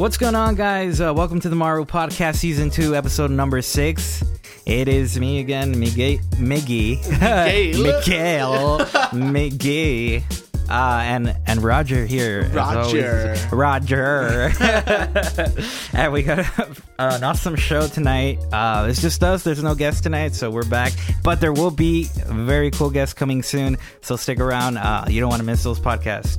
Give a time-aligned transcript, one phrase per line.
[0.00, 0.98] What's going on, guys?
[0.98, 4.24] Uh, welcome to the Maru Podcast, Season 2, Episode number 6.
[4.64, 6.16] It is me again, Miguel.
[6.36, 7.06] Miggy.
[7.82, 8.78] Miguel.
[9.12, 10.22] Miggy.
[10.70, 12.48] Uh, and and Roger here.
[12.48, 13.36] Roger.
[13.52, 14.50] Roger.
[15.92, 18.38] and we got a, an awesome show tonight.
[18.54, 19.42] Uh, it's just us.
[19.44, 20.94] There's no guest tonight, so we're back.
[21.22, 23.76] But there will be very cool guests coming soon.
[24.00, 24.78] So stick around.
[24.78, 26.38] Uh, you don't want to miss those podcasts.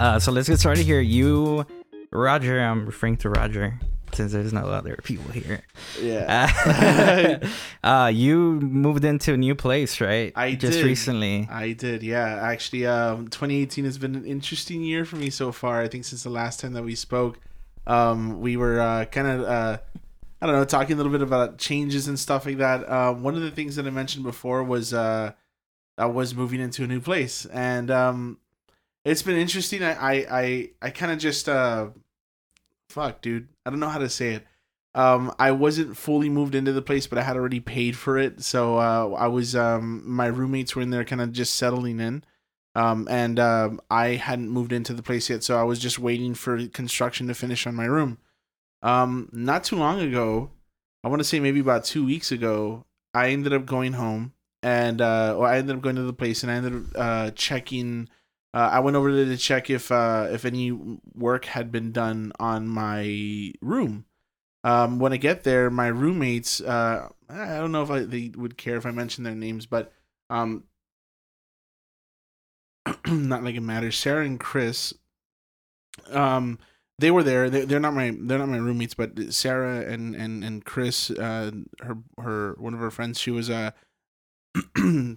[0.00, 1.02] Uh, so let's get started here.
[1.02, 1.66] You,
[2.12, 3.78] Roger, I'm referring to Roger
[4.12, 5.62] since there's no other people here.
[6.00, 7.40] Yeah.
[7.82, 10.32] Uh, uh, you moved into a new place, right?
[10.34, 10.84] I just did.
[10.84, 11.48] recently.
[11.50, 12.40] I did, yeah.
[12.42, 15.80] Actually, um, 2018 has been an interesting year for me so far.
[15.80, 17.38] I think since the last time that we spoke,
[17.86, 19.78] um, we were uh, kind of, uh,
[20.42, 22.90] I don't know, talking a little bit about changes and stuff like that.
[22.90, 25.32] Um, one of the things that I mentioned before was uh,
[25.96, 28.38] I was moving into a new place, and um,
[29.04, 29.82] it's been interesting.
[29.82, 31.88] I, I, I, I kind of just, uh,
[32.88, 33.48] fuck, dude.
[33.64, 34.46] I don't know how to say it.
[34.94, 38.42] Um, I wasn't fully moved into the place, but I had already paid for it.
[38.42, 42.24] So uh, I was, um, my roommates were in there, kind of just settling in.
[42.74, 46.34] Um, and um, I hadn't moved into the place yet, so I was just waiting
[46.34, 48.18] for construction to finish on my room.
[48.82, 50.50] Um, not too long ago,
[51.02, 55.00] I want to say maybe about two weeks ago, I ended up going home and
[55.00, 58.08] uh, or I ended up going to the place and I ended up uh, checking.
[58.52, 60.72] Uh, I went over there to check if uh, if any
[61.14, 64.06] work had been done on my room.
[64.64, 68.58] Um, when I get there, my roommates, uh, I don't know if I, they would
[68.58, 69.92] care if I mention their names, but
[70.28, 70.64] um,
[73.06, 73.96] not like it matters.
[73.96, 74.92] Sarah and Chris,
[76.10, 76.58] um,
[76.98, 77.48] they were there.
[77.48, 81.52] They, they're not my they're not my roommates, but Sarah and and and Chris, uh,
[81.80, 83.70] her her one of her friends, she was uh,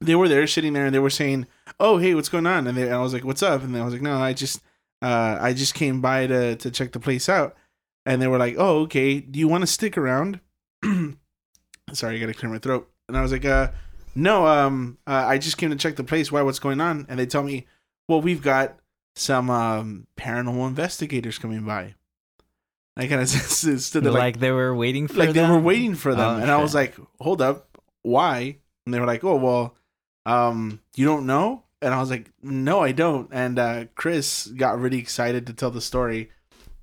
[0.00, 1.46] they were there sitting there and they were saying,
[1.78, 3.84] "Oh, hey, what's going on?" And, they, and I was like, "What's up?" And I
[3.84, 4.62] was like, "No, I just
[5.02, 7.56] uh, I just came by to to check the place out."
[8.06, 9.20] And they were like, "Oh, okay.
[9.20, 10.40] Do you want to stick around?"
[11.92, 12.88] Sorry, I gotta clear my throat.
[13.08, 13.70] And I was like, "Uh,
[14.14, 14.46] no.
[14.46, 16.30] Um, uh, I just came to check the place.
[16.32, 16.42] Why?
[16.42, 17.66] What's going on?" And they tell me,
[18.08, 18.78] "Well, we've got
[19.16, 21.94] some um paranormal investigators coming by."
[22.96, 23.28] I kind of
[23.80, 26.42] stood there like, like, they were waiting for like they were waiting for them, Oh,
[26.42, 29.76] and I was like, "Hold up, why?" And they were like, "Oh, well,
[30.26, 34.78] um, you don't know?" And I was like, "No, I don't." And uh, Chris got
[34.78, 36.30] really excited to tell the story,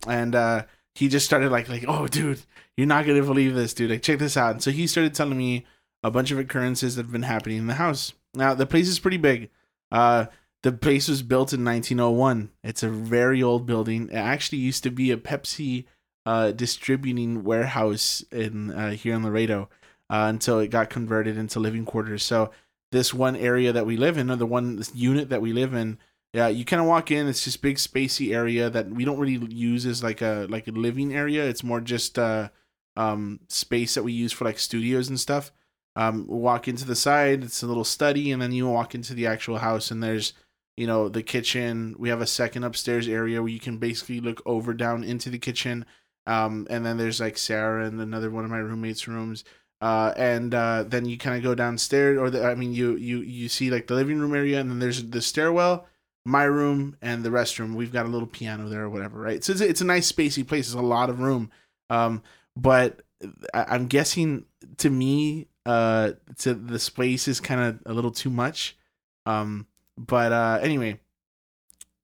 [0.07, 0.63] and uh,
[0.95, 2.41] he just started like, "Like, oh, dude,
[2.75, 3.91] you're not gonna believe this, dude.
[3.91, 5.65] Like, check this out." And so he started telling me
[6.03, 8.13] a bunch of occurrences that have been happening in the house.
[8.33, 9.49] Now, the place is pretty big.
[9.91, 10.25] Uh,
[10.63, 12.51] the place was built in 1901.
[12.63, 14.09] It's a very old building.
[14.09, 15.85] It actually used to be a Pepsi
[16.25, 19.69] uh, distributing warehouse in uh, here in Laredo
[20.09, 22.23] uh, until it got converted into living quarters.
[22.23, 22.51] So
[22.91, 25.73] this one area that we live in, or the one this unit that we live
[25.73, 25.97] in,
[26.33, 27.27] yeah, you kind of walk in.
[27.27, 30.71] It's just big spacey area that we don't really use as like a like a
[30.71, 31.45] living area.
[31.47, 32.49] It's more just uh,
[32.95, 35.51] um, space that we use for like studios and stuff.
[35.95, 37.43] Um, walk into the side.
[37.43, 40.33] It's a little study, and then you walk into the actual house, and there's
[40.75, 41.95] you know the kitchen.
[41.97, 45.39] We have a second upstairs area where you can basically look over down into the
[45.39, 45.85] kitchen.
[46.27, 49.45] Um, and then there's like Sarah and another one of my roommates' rooms.
[49.79, 53.19] Uh, and uh, then you kind of go downstairs, or the, I mean, you you
[53.21, 55.85] you see like the living room area, and then there's the stairwell,
[56.25, 57.75] my room, and the restroom.
[57.75, 59.43] We've got a little piano there or whatever, right?
[59.43, 60.67] So it's, it's a nice spacey place.
[60.67, 61.51] It's a lot of room.
[61.89, 62.23] Um,
[62.55, 63.01] but
[63.53, 64.45] I, I'm guessing
[64.77, 68.77] to me, uh, to the space is kind of a little too much.
[69.25, 69.67] Um,
[69.97, 70.99] but uh, anyway,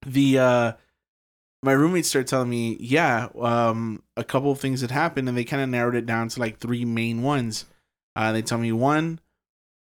[0.06, 0.72] the uh,
[1.64, 5.46] my roommates started telling me, yeah, um, a couple of things had happened, and they
[5.46, 7.66] kind of narrowed it down to like three main ones.
[8.16, 9.20] Uh, they tell me one,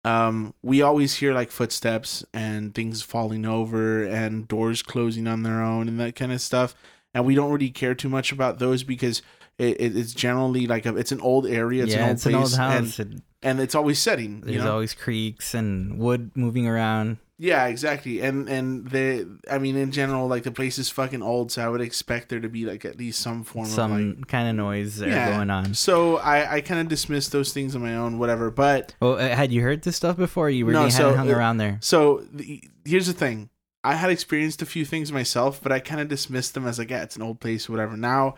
[0.03, 5.61] um, we always hear like footsteps and things falling over and doors closing on their
[5.61, 6.75] own and that kind of stuff,
[7.13, 9.21] and we don't really care too much about those because
[9.57, 12.23] it, it, it's generally like a, it's an old area, it's yeah, an old it's
[12.23, 12.99] place, an old and house.
[12.99, 14.41] It- and it's always setting.
[14.41, 14.71] there's you know?
[14.71, 17.17] always creaks and wood moving around.
[17.37, 18.19] Yeah, exactly.
[18.21, 21.69] And and the I mean in general, like the place is fucking old, so I
[21.69, 24.55] would expect there to be like at least some form of like Some kind of
[24.55, 25.35] noise there Yeah.
[25.37, 25.75] going on.
[25.75, 28.49] So I I kind of dismissed those things on my own, whatever.
[28.49, 30.49] But Well, uh, had you heard this stuff before?
[30.49, 31.77] You really No, so, hung uh, around there.
[31.79, 33.51] so the, here's the thing:
[33.83, 36.89] I had experienced a few things myself, but I kind of dismissed them as like,
[36.89, 37.95] yeah, it's an old place, whatever.
[37.95, 38.33] Now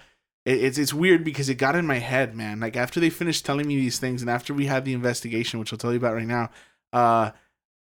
[0.50, 2.60] it, it's it's weird because it got in my head, man.
[2.60, 5.72] Like after they finished telling me these things, and after we had the investigation, which
[5.72, 6.50] I'll tell you about right now,
[6.94, 7.32] uh.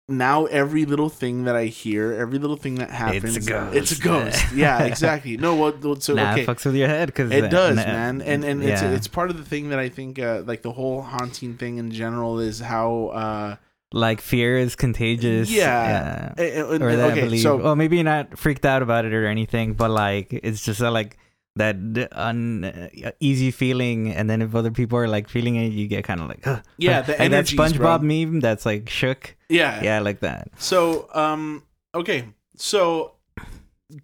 [0.09, 3.73] Now every little thing that I hear, every little thing that happens, ghost.
[3.73, 4.53] It's a ghost.
[4.53, 5.37] yeah, exactly.
[5.37, 6.41] No, well, well, so nah, okay.
[6.41, 8.91] it fucks with your head because It does, man, and and it's yeah.
[8.91, 11.89] it's part of the thing that I think uh, like the whole haunting thing in
[11.89, 13.55] general is how uh
[13.93, 15.49] like fear is contagious.
[15.49, 16.33] Yeah.
[16.37, 16.43] yeah.
[16.43, 17.39] eh, eh, or that I believe.
[17.39, 20.81] so well, maybe you're not freaked out about it or anything, but like it's just
[20.81, 21.17] uh, like
[21.55, 21.75] that
[22.11, 26.27] uneasy feeling, and then if other people are like feeling it, you get kind of
[26.27, 26.61] like, huh.
[26.77, 27.99] Yeah, the like that SpongeBob bro.
[27.99, 29.35] meme that's like shook.
[29.49, 29.81] Yeah.
[29.83, 30.49] Yeah, like that.
[30.57, 31.63] So, um,
[31.93, 32.29] okay.
[32.55, 33.13] So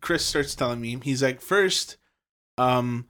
[0.01, 1.97] Chris starts telling me, he's like, first,
[2.57, 3.07] um,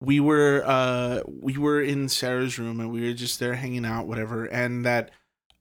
[0.00, 4.06] we were uh we were in Sarah's room and we were just there hanging out,
[4.06, 5.10] whatever, and that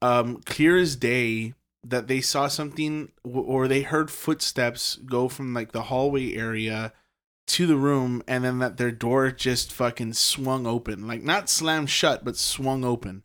[0.01, 1.53] um clear as day
[1.83, 6.94] that they saw something or they heard footsteps go from like the hallway area
[7.50, 11.90] to the room and then that their door just fucking swung open like not slammed
[11.90, 13.24] shut but swung open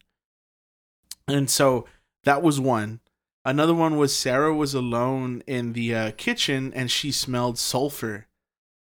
[1.29, 1.87] and so
[2.25, 3.00] that was one
[3.44, 8.26] Another one was Sarah was alone in the uh, kitchen and she smelled sulfur.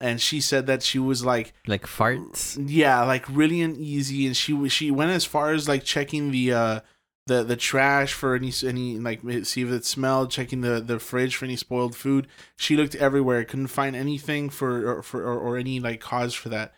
[0.00, 2.62] And she said that she was like, Like farts.
[2.66, 4.26] yeah, like really uneasy.
[4.26, 6.80] And she was she went as far as like checking the uh
[7.26, 11.36] the the trash for any any like see if it smelled, checking the the fridge
[11.36, 12.26] for any spoiled food.
[12.56, 16.48] She looked everywhere, couldn't find anything for or, for or, or any like cause for
[16.50, 16.72] that.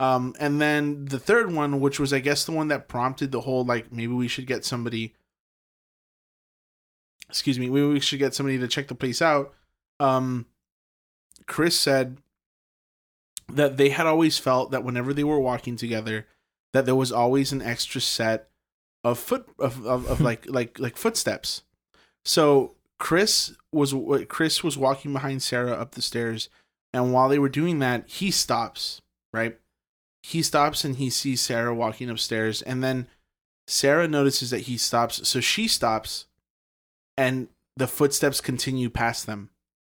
[0.00, 3.42] Um, and then the third one, which was I guess the one that prompted the
[3.42, 5.14] whole like maybe we should get somebody
[7.28, 9.54] excuse me, maybe we should get somebody to check the place out.
[10.00, 10.46] Um,
[11.46, 12.18] Chris said
[13.48, 16.26] that they had always felt that whenever they were walking together,
[16.72, 18.48] that there was always an extra set
[19.04, 21.62] of foot of, of, of like like like footsteps.
[22.24, 23.94] So Chris was
[24.28, 26.48] Chris was walking behind Sarah up the stairs,
[26.92, 29.00] and while they were doing that, he stops.
[29.32, 29.58] Right,
[30.22, 33.06] he stops and he sees Sarah walking upstairs, and then
[33.66, 36.26] Sarah notices that he stops, so she stops,
[37.16, 39.50] and the footsteps continue past them.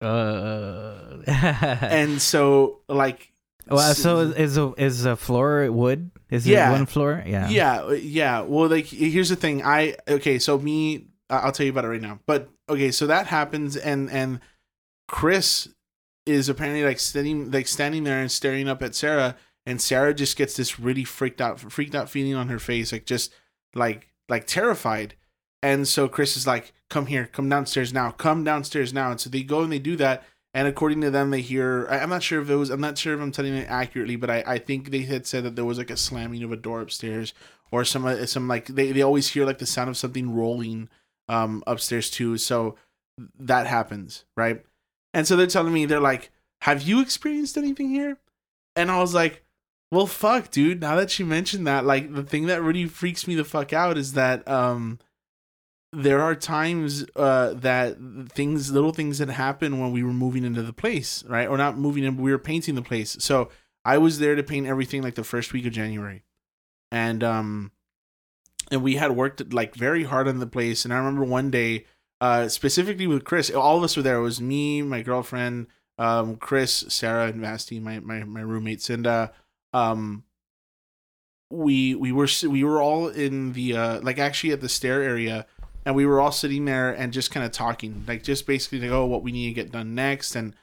[0.00, 3.32] Uh, And so, like,
[3.68, 6.10] well, so is is a, is a floor wood?
[6.32, 6.70] Is Yeah.
[6.70, 7.22] it one floor?
[7.26, 7.48] Yeah.
[7.48, 8.40] yeah, uh, yeah.
[8.40, 9.62] Well, like, here's the thing.
[9.62, 10.38] I okay.
[10.38, 12.20] So me, I'll tell you about it right now.
[12.26, 14.40] But okay, so that happens, and and
[15.08, 15.68] Chris
[16.26, 19.36] is apparently like standing, like standing there and staring up at Sarah,
[19.66, 23.06] and Sarah just gets this really freaked out, freaked out feeling on her face, like
[23.06, 23.32] just
[23.74, 25.14] like like terrified.
[25.62, 29.28] And so Chris is like, "Come here, come downstairs now, come downstairs now." And so
[29.30, 30.24] they go and they do that.
[30.54, 31.86] And according to them, they hear.
[31.88, 32.70] I- I'm not sure if it was.
[32.70, 35.44] I'm not sure if I'm telling it accurately, but I, I think they had said
[35.44, 37.32] that there was like a slamming of a door upstairs,
[37.70, 40.88] or some uh, some like they, they always hear like the sound of something rolling
[41.28, 42.36] um upstairs too.
[42.36, 42.76] So
[43.38, 44.62] that happens, right?
[45.14, 46.30] And so they're telling me they're like,
[46.62, 48.18] "Have you experienced anything here?"
[48.76, 49.44] And I was like,
[49.90, 50.80] "Well, fuck, dude.
[50.82, 53.96] Now that you mentioned that, like the thing that really freaks me the fuck out
[53.96, 54.98] is that um
[55.92, 57.98] there are times uh that
[58.32, 61.48] things little things that happen when we were moving into the place, right?
[61.48, 63.16] Or not moving in, but we were painting the place.
[63.20, 63.50] So
[63.84, 66.24] I was there to paint everything like the first week of January.
[66.90, 67.72] And um
[68.70, 71.84] and we had worked like very hard on the place and I remember one day
[72.20, 74.16] uh specifically with Chris, all of us were there.
[74.16, 75.66] It was me, my girlfriend,
[75.98, 79.28] um Chris, Sarah and Vasti, my my my roommates and uh
[79.74, 80.24] um
[81.50, 85.46] we we were we were all in the uh like actually at the stair area
[85.84, 88.90] and we were all sitting there and just kind of talking like just basically like
[88.90, 90.54] oh what we need to get done next and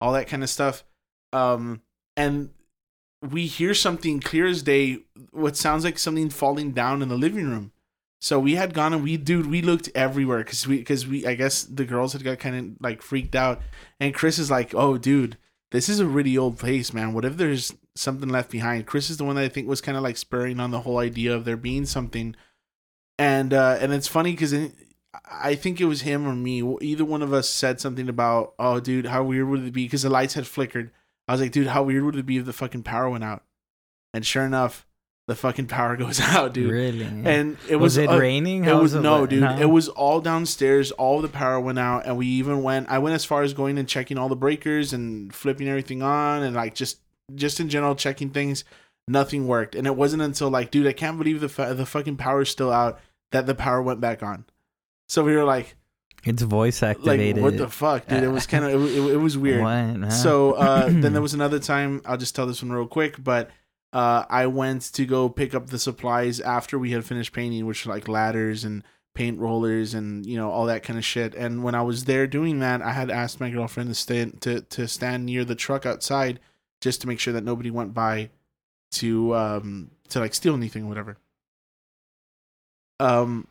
[0.00, 0.84] all that kind of stuff.
[1.32, 1.82] Um
[2.16, 2.50] and
[3.22, 4.98] we hear something clear as day
[5.30, 7.72] what sounds like something falling down in the living room.
[8.20, 11.34] So we had gone and we dude we looked everywhere because we because we i
[11.34, 13.60] guess the girls had got kind of like freaked out.
[14.00, 15.36] And chris is like oh dude
[15.70, 17.12] this is a really old place man.
[17.12, 18.86] What if there's something left behind?
[18.86, 20.98] Chris is the one that i think was kind of like spurring on the whole
[20.98, 22.34] idea of there being something
[23.18, 24.54] and uh and it's funny because
[25.30, 28.80] i think it was him or me either one of us said something about oh
[28.80, 30.90] dude how weird would it be because the lights had flickered
[31.28, 33.42] i was like dude how weird would it be if the fucking power went out
[34.12, 34.86] and sure enough
[35.26, 37.04] the fucking power goes out dude Really?
[37.04, 38.64] and it was, was, it uh, raining?
[38.64, 39.30] it How was no, wet?
[39.30, 39.42] dude.
[39.58, 40.90] It was all downstairs.
[40.90, 42.90] All the power went out, and we even went.
[42.90, 46.42] I went as far as going and checking all the breakers and flipping everything on,
[46.42, 46.98] and like just
[47.34, 48.64] just in general checking things.
[49.06, 52.48] Nothing worked, and it wasn't until like, dude, I can't believe the the fucking power's
[52.48, 53.00] still out
[53.32, 54.46] that the power went back on.
[55.08, 55.76] So we were like,
[56.24, 57.42] It's voice like activated.
[57.42, 58.22] what the fuck, dude?
[58.22, 59.60] It was kind of it, it, it was weird.
[59.62, 60.08] What?
[60.08, 60.10] Huh?
[60.10, 62.00] So uh, then there was another time.
[62.06, 63.50] I'll just tell this one real quick, but
[63.92, 67.84] uh, I went to go pick up the supplies after we had finished painting, which
[67.84, 68.82] were like ladders and
[69.14, 71.34] paint rollers and you know all that kind of shit.
[71.34, 74.62] And when I was there doing that, I had asked my girlfriend to stand to
[74.62, 76.40] to stand near the truck outside
[76.80, 78.30] just to make sure that nobody went by
[78.94, 81.16] to um to like steal anything or whatever.
[83.00, 83.48] Um,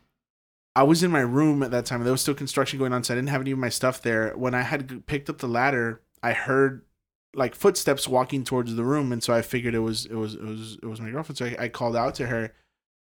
[0.76, 2.02] I was in my room at that time.
[2.02, 4.32] There was still construction going on, so I didn't have any of my stuff there.
[4.36, 6.82] When I had picked up the ladder, I heard
[7.34, 10.42] like footsteps walking towards the room, and so I figured it was it was it
[10.42, 11.38] was it was my girlfriend.
[11.38, 12.52] So I, I called out to her,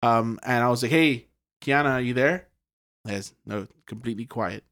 [0.01, 1.27] um, and I was like, "Hey,
[1.61, 2.47] Kiana, are you there?"
[3.05, 4.63] Yes, no, completely quiet.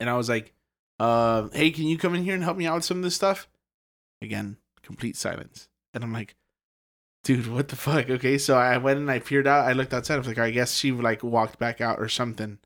[0.00, 0.52] And I was like,
[0.98, 3.14] uh, "Hey, can you come in here and help me out with some of this
[3.14, 3.48] stuff?"
[4.20, 5.68] Again, complete silence.
[5.94, 6.34] And I'm like,
[7.24, 8.10] dude, what the fuck?
[8.10, 9.66] Okay, so I went and I peered out.
[9.66, 10.14] I looked outside.
[10.14, 12.58] I was like, I guess she like walked back out or something.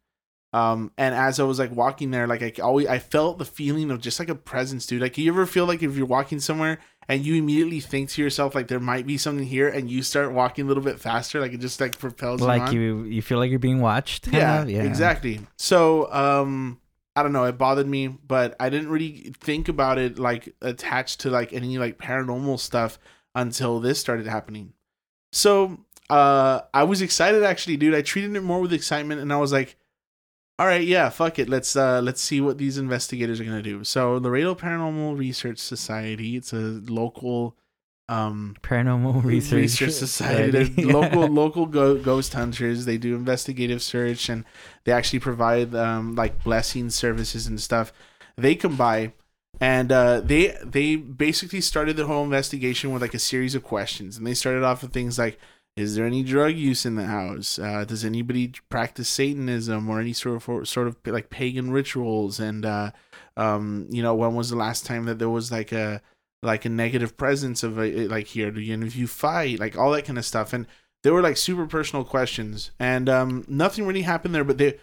[0.53, 3.91] Um, and as I was like walking there, like I always I felt the feeling
[3.91, 5.03] of just like a presence, dude.
[5.03, 6.79] Like you ever feel like if you're walking somewhere
[7.09, 10.33] and you immediately think to yourself like there might be something here, and you start
[10.33, 13.39] walking a little bit faster, like it just like propels you like you you feel
[13.39, 14.29] like you're being watched.
[14.29, 15.41] yeah, yeah, exactly.
[15.59, 16.81] So, um,
[17.15, 17.45] I don't know.
[17.45, 21.77] It bothered me, but I didn't really think about it like attached to like any
[21.77, 22.99] like paranormal stuff
[23.37, 24.73] until this started happening.
[25.33, 25.79] So,
[26.11, 27.95] uh, I was excited actually, dude.
[27.95, 29.77] I treated it more with excitement, and I was like,
[30.59, 31.49] "All right, yeah, fuck it.
[31.49, 36.37] Let's uh, let's see what these investigators are gonna do." So, Laredo Paranormal Research Society.
[36.37, 37.57] It's a local
[38.09, 40.65] um Paranormal research, research society.
[40.83, 42.85] Local local go- ghost hunters.
[42.85, 44.45] They do investigative search and
[44.85, 47.93] they actually provide um like blessing services and stuff.
[48.37, 49.13] They come by
[49.61, 54.17] and uh, they they basically started the whole investigation with like a series of questions,
[54.17, 55.39] and they started off with things like.
[55.77, 57.59] Is there any drug use in the house?
[57.59, 62.41] Uh, does anybody practice Satanism or any sort of sort of like pagan rituals?
[62.41, 62.93] And uh,
[63.37, 66.01] um, you know, when was the last time that there was like a
[66.43, 69.91] like a negative presence of a, like here do you if you fight like all
[69.91, 70.67] that kind of stuff and
[71.03, 74.79] they were like super personal questions and um nothing really happened there but they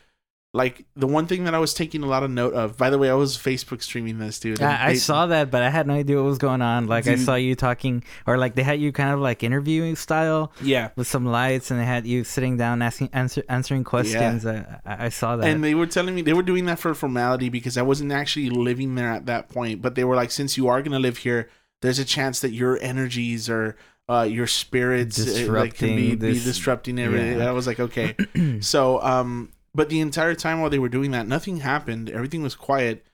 [0.55, 2.97] like the one thing that i was taking a lot of note of by the
[2.99, 5.87] way i was facebook streaming this dude I, I they- saw that, but I had
[5.87, 6.85] no idea what was going on.
[6.87, 10.51] Like I saw you talking, or like they had you kind of like interviewing style
[10.61, 14.45] yeah with some lights, and they had you sitting down asking, answer, answering questions.
[14.45, 15.47] I, I I saw that.
[15.47, 18.49] and they were telling me they were doing that for formality because i wasn't actually
[18.49, 21.17] living there at that point but they were like since you are going to live
[21.17, 21.49] here
[21.81, 23.75] there's a chance that your energies or
[24.09, 27.39] uh, your spirits uh, like, can be, Disrupting be disrupting everything.
[27.39, 27.49] yeah.
[27.49, 28.15] I was like, okay.
[28.59, 32.09] so, um, but the entire time while they were doing that, nothing happened.
[32.09, 33.05] Everything was quiet.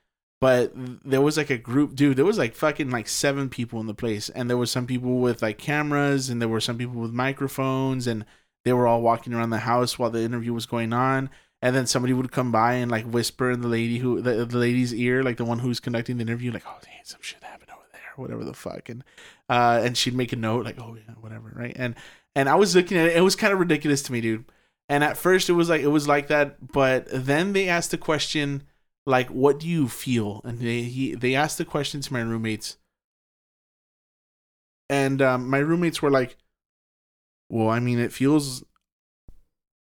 [0.41, 0.71] But
[1.03, 2.15] there was like a group, dude.
[2.15, 5.19] There was like fucking like seven people in the place, and there was some people
[5.19, 8.25] with like cameras, and there were some people with microphones, and
[8.63, 11.29] they were all walking around the house while the interview was going on.
[11.61, 14.57] And then somebody would come by and like whisper in the lady who the, the
[14.57, 17.85] lady's ear, like the one who's conducting the interview, like, "Oh, some shit happened over
[17.91, 19.03] there, whatever the fuck." And
[19.49, 21.75] uh, and she'd make a note, like, "Oh yeah, whatever," right?
[21.75, 21.95] And
[22.33, 24.45] and I was looking at it; it was kind of ridiculous to me, dude.
[24.89, 27.97] And at first, it was like it was like that, but then they asked the
[27.97, 28.63] question,
[29.05, 32.77] like, "What do you feel?" And they he, they asked the question to my roommates,
[34.89, 36.37] and um, my roommates were like,
[37.49, 38.63] "Well, I mean, it feels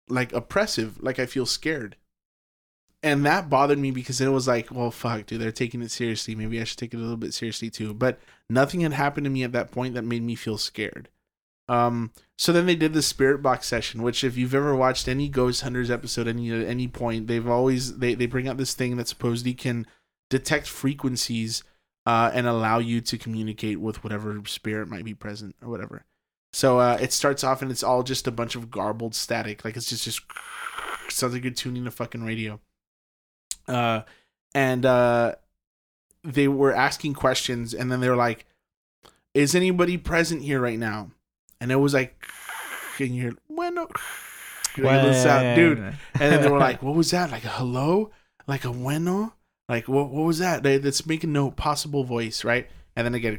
[0.08, 1.96] like oppressive, like I feel scared."
[3.02, 6.34] And that bothered me because it was like, well, fuck, dude, they're taking it seriously.
[6.34, 7.94] Maybe I should take it a little bit seriously too.
[7.94, 8.18] But
[8.50, 11.08] nothing had happened to me at that point that made me feel scared.
[11.70, 15.28] Um, so then they did the spirit box session, which if you've ever watched any
[15.28, 18.96] Ghost Hunters episode any at any point, they've always they they bring out this thing
[18.96, 19.86] that supposedly can
[20.30, 21.62] detect frequencies
[22.06, 26.04] uh, and allow you to communicate with whatever spirit might be present or whatever.
[26.52, 29.76] So uh, it starts off and it's all just a bunch of garbled static, like
[29.76, 30.22] it's just just
[31.08, 32.58] sounds like you're tuning a fucking radio.
[33.68, 34.00] Uh,
[34.56, 35.36] and uh,
[36.24, 38.44] they were asking questions, and then they were like,
[39.34, 41.12] "Is anybody present here right now?"
[41.60, 42.26] And it was like,
[42.98, 43.88] and you're bueno,
[44.76, 45.78] You're like, "This sound- dude.
[45.78, 47.30] And then they were like, "What was that?
[47.30, 48.10] Like a hello?
[48.46, 49.34] Like a bueno?
[49.68, 50.10] Like what?
[50.10, 50.62] What was that?
[50.62, 51.56] They, make a note.
[51.56, 53.38] Possible voice, right?" And then again,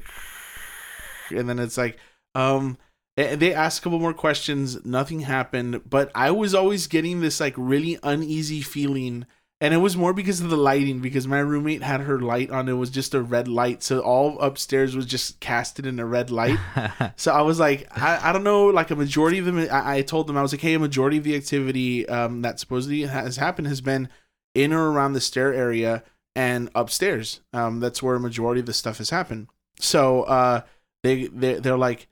[1.30, 1.98] and then it's like,
[2.36, 2.78] um,
[3.18, 4.84] eh, they asked a couple more questions.
[4.86, 9.26] Nothing happened, but I was always getting this like really uneasy feeling.
[9.62, 12.68] And it was more because of the lighting, because my roommate had her light on.
[12.68, 13.84] It was just a red light.
[13.84, 16.58] So all upstairs was just casted in a red light.
[17.16, 19.60] So I was like, I, I don't know, like a majority of them.
[19.60, 22.60] I, I told them I was like, hey, a majority of the activity um, that
[22.60, 24.10] supposedly has happened has been
[24.56, 26.04] in or around the stair area
[26.36, 27.42] and upstairs.
[27.54, 29.48] Um, that's where a majority of the stuff has happened.
[29.80, 30.62] So uh,
[31.04, 32.08] they they they're like,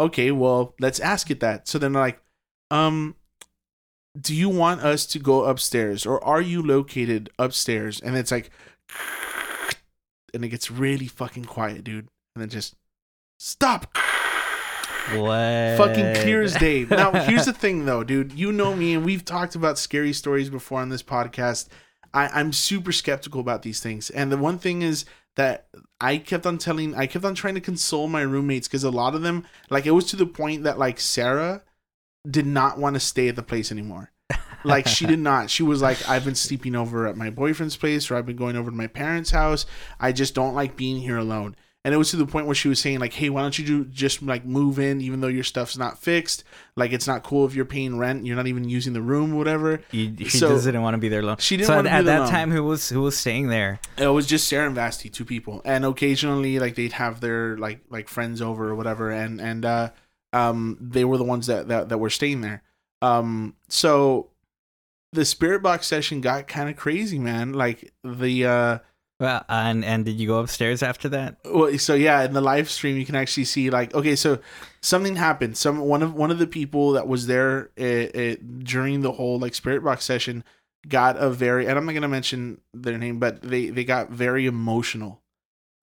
[0.00, 1.68] okay, well, let's ask it that.
[1.68, 2.22] So then they're like,
[2.70, 3.16] um,
[4.18, 8.00] do you want us to go upstairs or are you located upstairs?
[8.00, 8.50] And it's like,
[10.32, 12.08] and it gets really fucking quiet, dude.
[12.34, 12.74] And then just
[13.38, 13.96] stop
[15.12, 15.76] what?
[15.76, 16.84] fucking clear as day.
[16.84, 18.32] Now, here's the thing, though, dude.
[18.32, 21.68] You know me, and we've talked about scary stories before on this podcast.
[22.12, 25.04] I, I'm super skeptical about these things, and the one thing is
[25.36, 25.66] that
[26.00, 29.14] I kept on telling, I kept on trying to console my roommates because a lot
[29.14, 31.62] of them, like, it was to the point that like Sarah
[32.28, 34.10] did not want to stay at the place anymore.
[34.66, 35.50] Like she did not.
[35.50, 38.56] She was like, I've been sleeping over at my boyfriend's place, or I've been going
[38.56, 39.66] over to my parents' house.
[40.00, 41.54] I just don't like being here alone.
[41.84, 43.66] and it was to the point where she was saying like, "Hey, why don't you
[43.66, 46.44] do just like move in, even though your stuff's not fixed?
[46.76, 49.36] Like, it's not cool if you're paying rent, you're not even using the room, or
[49.36, 51.36] whatever." You, she So- just didn't want to be there alone.
[51.40, 52.30] She didn't so wanna at, be at that alone.
[52.30, 53.80] time, who was who was staying there?
[53.98, 57.80] It was just Sarah and Vasti, two people, and occasionally like they'd have their like
[57.90, 59.90] like friends over or whatever, and and uh,
[60.34, 62.62] um, they were the ones that that, that were staying there.
[63.00, 64.30] Um, so
[65.12, 67.52] the spirit box session got kind of crazy, man.
[67.52, 68.78] Like the uh,
[69.20, 71.36] Well, and and did you go upstairs after that?
[71.44, 74.38] well, so yeah, in the live stream you can actually see like okay, so
[74.82, 75.56] something happened.
[75.56, 79.38] Some one of one of the people that was there uh uh during the whole
[79.38, 80.42] like spirit box session
[80.88, 84.46] got a very and I'm not gonna mention their name, but they they got very
[84.46, 85.22] emotional,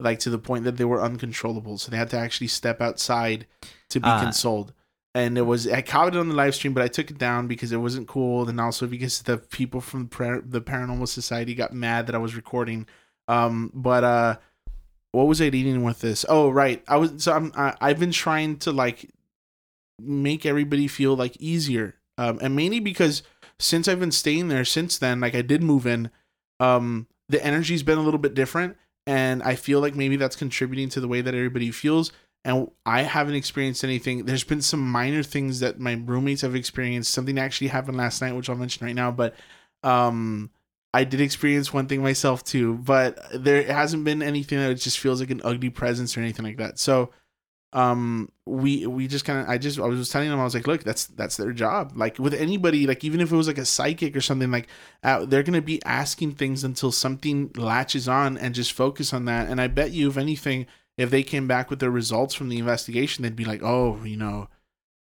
[0.02, 1.78] like to the point that they were uncontrollable.
[1.78, 3.46] So they had to actually step outside
[3.90, 4.22] to be Ah.
[4.22, 4.74] consoled.
[5.14, 7.72] And it was I commented on the live stream, but I took it down because
[7.74, 10.04] it wasn't cool, and also because the people from
[10.46, 12.88] the Paranormal Society got mad that I was recording.
[13.28, 14.38] Um, but uh,
[15.12, 16.26] what was I leading with this?
[16.30, 16.82] Oh, right.
[16.88, 19.12] I was so I'm I, I've been trying to like
[20.00, 23.22] make everybody feel like easier, um, and mainly because
[23.60, 26.10] since I've been staying there since then, like I did move in,
[26.60, 28.78] um, the energy's been a little bit different,
[29.08, 32.12] and I feel like maybe that's contributing to the way that everybody feels.
[32.44, 34.26] And I haven't experienced anything.
[34.26, 37.14] There's been some minor things that my roommates have experienced.
[37.14, 39.12] Something actually happened last night, which I'll mention right now.
[39.12, 39.36] But
[39.84, 40.50] um,
[40.94, 45.20] I did experience one thing myself too, but there hasn't been anything that just feels
[45.20, 46.80] like an ugly presence or anything like that.
[46.80, 47.12] So,
[47.74, 50.68] um, we we just kind of I just I was telling them I was like,
[50.68, 51.94] look, that's that's their job.
[51.96, 54.68] Like with anybody, like even if it was like a psychic or something, like
[55.04, 59.50] uh, they're gonna be asking things until something latches on and just focus on that.
[59.50, 62.60] And I bet you, if anything, if they came back with their results from the
[62.60, 64.50] investigation, they'd be like, oh, you know,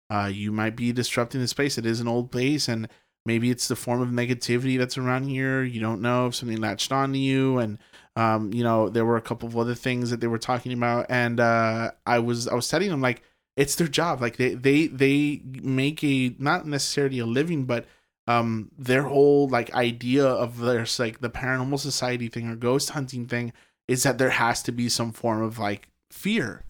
[0.10, 1.78] uh, you might be disrupting the space.
[1.78, 2.88] It is an old place, and
[3.28, 5.62] maybe it's the form of negativity that's around here.
[5.64, 7.78] You don't know if something latched on to you, and
[8.16, 11.08] um, you know, there were a couple of other things that they were talking about,
[11.10, 13.22] and uh, I was I was telling them like
[13.58, 14.22] it's their job.
[14.22, 17.86] Like they they they make a not necessarily a living, but
[18.28, 23.28] um their whole like idea of their like the paranormal society thing or ghost hunting
[23.28, 23.54] thing
[23.88, 26.64] is that there has to be some form of like fear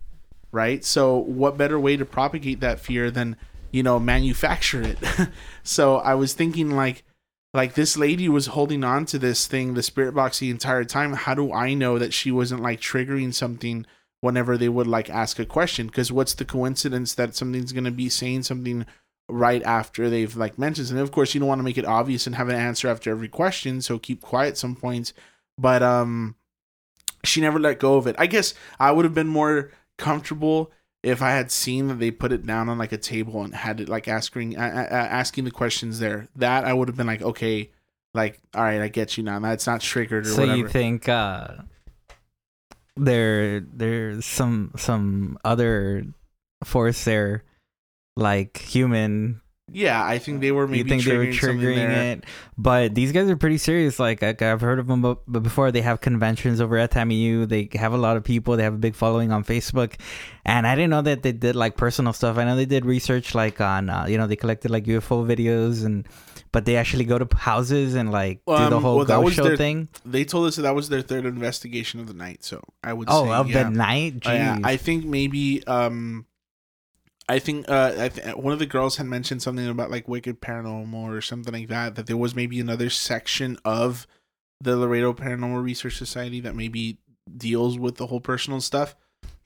[0.52, 3.38] right so what better way to propagate that fear than
[3.72, 4.98] you know manufacture it
[5.64, 7.04] so i was thinking like
[7.56, 11.14] like this lady was holding on to this thing the spirit box the entire time.
[11.14, 13.86] How do i know that she wasn't like triggering something
[14.20, 15.88] whenever they would like ask a question?
[15.88, 18.86] Because what's the coincidence that something's going to be saying something
[19.30, 22.28] right after they've like mentioned and of course you don't want to make it obvious
[22.28, 25.14] and have an answer after every question so keep quiet some points.
[25.58, 26.36] But um
[27.24, 28.16] she never let go of it.
[28.20, 30.72] I guess i would have been more comfortable
[31.06, 33.80] if i had seen that they put it down on like a table and had
[33.80, 37.22] it like asking uh, uh, asking the questions there that i would have been like
[37.22, 37.70] okay
[38.14, 39.40] like all right i get you now.
[39.40, 40.58] That's not triggered or So whatever.
[40.58, 41.48] you think uh,
[42.98, 46.06] there there's some some other
[46.64, 47.44] force there,
[48.16, 51.76] like human yeah i think they were maybe you think they were triggering something triggering
[51.76, 52.12] there.
[52.14, 52.24] it?
[52.58, 54.00] But these guys are pretty serious.
[54.00, 57.68] Like, like i've heard of them but before they have conventions over at tamu they
[57.74, 58.56] have a lot of people.
[58.56, 59.96] They have a big following on facebook.
[60.46, 62.38] And i didn't know that they did like personal stuff.
[62.38, 65.84] I know they did research like on uh, you know they collected like ufo videos
[65.84, 66.08] and
[66.52, 69.44] but they actually go to houses and like do the Um, whole well, ghost show
[69.44, 69.90] their- thing.
[70.06, 73.08] they told us that, that was their third investigation of the night so i would
[73.12, 73.64] oh say of yeah.
[73.64, 74.14] the night?
[74.26, 76.26] Oh, yeah, I think maybe um
[77.28, 80.42] I think uh I th- one of the girls had mentioned something about like wicked
[80.42, 84.06] paranormal or something like that that there was maybe another section of
[84.62, 87.00] the Laredo Paranormal Research Society that maybe
[87.36, 88.96] deals with the whole personal stuff.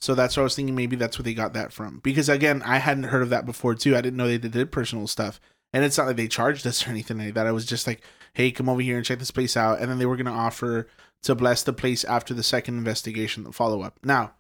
[0.01, 1.99] So that's what I was thinking maybe that's where they got that from.
[1.99, 3.95] Because again, I hadn't heard of that before too.
[3.95, 5.39] I didn't know they did personal stuff.
[5.73, 7.47] And it's not like they charged us or anything like that.
[7.47, 8.01] I was just like,
[8.33, 9.79] hey, come over here and check this place out.
[9.79, 10.87] And then they were gonna offer
[11.23, 13.99] to bless the place after the second investigation, the follow up.
[14.03, 14.33] Now,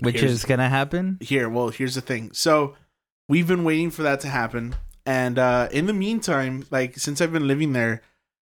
[0.00, 1.18] which here's- is gonna happen?
[1.20, 2.30] Here well here's the thing.
[2.32, 2.74] So
[3.28, 4.76] we've been waiting for that to happen.
[5.04, 8.02] And uh in the meantime like since i've been living there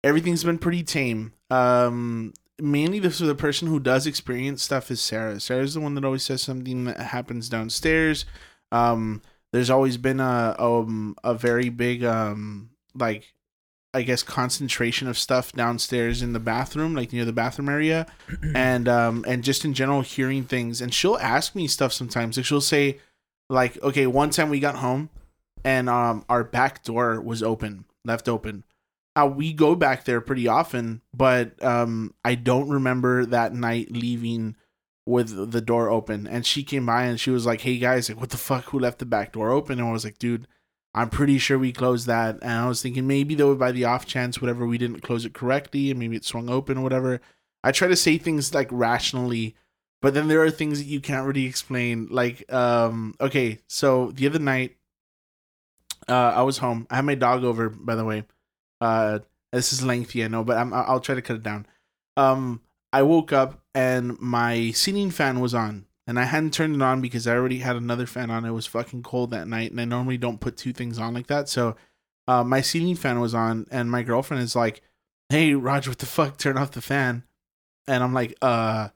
[0.02, 1.32] everything's been pretty tame.
[1.50, 5.40] Um mainly the, so the person who does experience stuff is sarah.
[5.40, 8.24] Sarah's the one that always says something that happens downstairs.
[8.72, 9.22] Um
[9.52, 13.34] there's always been a um a very big um like
[13.92, 18.06] i guess concentration of stuff downstairs in the bathroom like near the bathroom area.
[18.54, 20.80] And um and just in general hearing things.
[20.80, 22.36] And she'll ask me stuff sometimes.
[22.36, 22.98] Like she'll say
[23.48, 25.10] like okay one time we got home
[25.64, 28.64] and um our back door was open left open.
[29.16, 34.54] Uh, we go back there pretty often but um i don't remember that night leaving
[35.04, 36.28] with the door open.
[36.28, 38.66] And she came by and she was like hey guys like what the fuck?
[38.66, 39.80] Who left the back door open?
[39.80, 40.46] And i was like dude
[40.94, 44.06] i'm pretty sure we closed that and i was thinking maybe though by the off
[44.06, 47.20] chance whatever we didn't close it correctly and maybe it swung open or whatever
[47.62, 49.54] I try to say things like rationally
[50.02, 52.08] but then there are things that you can't really explain.
[52.10, 54.76] Like, um, okay, so the other night,
[56.08, 56.86] uh, I was home.
[56.90, 58.24] I had my dog over, by the way.
[58.80, 59.20] Uh,
[59.52, 61.66] this is lengthy, I know, but I'm, I'll try to cut it down.
[62.16, 66.82] Um, I woke up and my ceiling fan was on, and I hadn't turned it
[66.82, 68.44] on because I already had another fan on.
[68.44, 71.28] It was fucking cold that night, and I normally don't put two things on like
[71.28, 71.48] that.
[71.48, 71.76] So,
[72.26, 74.82] uh, my ceiling fan was on, and my girlfriend is like,
[75.28, 76.36] "Hey, Roger, what the fuck?
[76.36, 77.22] Turn off the fan."
[77.86, 78.88] And I'm like, "Uh."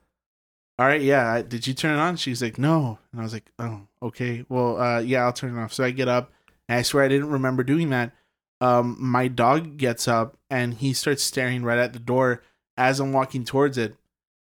[0.77, 1.41] all right, yeah.
[1.41, 2.17] Did you turn it on?
[2.17, 2.99] She's like, no.
[3.13, 4.43] And I was like, oh, okay.
[4.49, 5.71] Well, uh, yeah, I'll turn it off.
[5.71, 6.33] So I get up,
[6.67, 8.11] and I swear I didn't remember doing that.
[8.59, 12.41] Um, my dog gets up and he starts staring right at the door
[12.77, 13.95] as I'm walking towards it,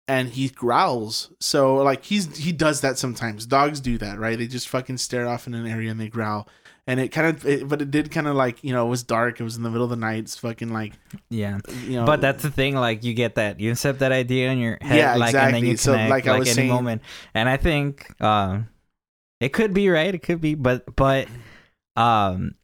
[0.09, 1.31] and he growls.
[1.39, 3.47] So like he's he does that sometimes.
[3.47, 4.37] Dogs do that, right?
[4.39, 6.49] They just fucking stare off in an area and they growl.
[6.87, 9.03] And it kind of, it, but it did kind of like you know it was
[9.03, 9.39] dark.
[9.39, 10.21] It was in the middle of the night.
[10.21, 10.95] It's fucking like
[11.29, 11.59] Yeah.
[11.85, 12.07] you know.
[12.07, 14.97] But that's the thing, like you get that, you accept that idea in your head,
[14.97, 15.69] Yeah, like, and then exactly.
[15.69, 17.03] you So, connect, like like, I was any saying- moment.
[17.35, 18.69] And I think, um,
[19.39, 21.29] it could be right, it could be, but but,
[21.97, 22.55] um,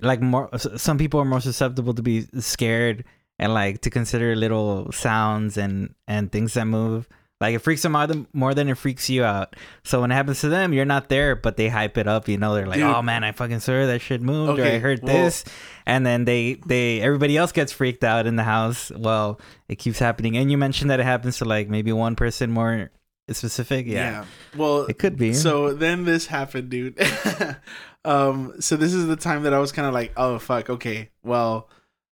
[0.00, 3.04] like more, some people are more susceptible to be scared
[3.40, 7.08] and like to consider little sounds and and things that move.
[7.40, 9.56] Like it freaks them out more than it freaks you out.
[9.82, 12.28] So when it happens to them, you're not there, but they hype it up.
[12.28, 12.94] You know, they're like, Dude.
[12.94, 15.44] "Oh man, I fucking saw that shit moved, or I heard well- this,"
[15.86, 18.92] and then they they everybody else gets freaked out in the house.
[18.94, 20.36] Well, it keeps happening.
[20.36, 22.90] And you mentioned that it happens to like maybe one person more
[23.30, 23.86] specific.
[23.86, 25.32] Yeah, Well, it could be.
[25.32, 27.00] So then this happened, dude.
[28.04, 31.08] um, so this is the time that I was kind of like, oh fuck, okay.
[31.22, 31.70] Well,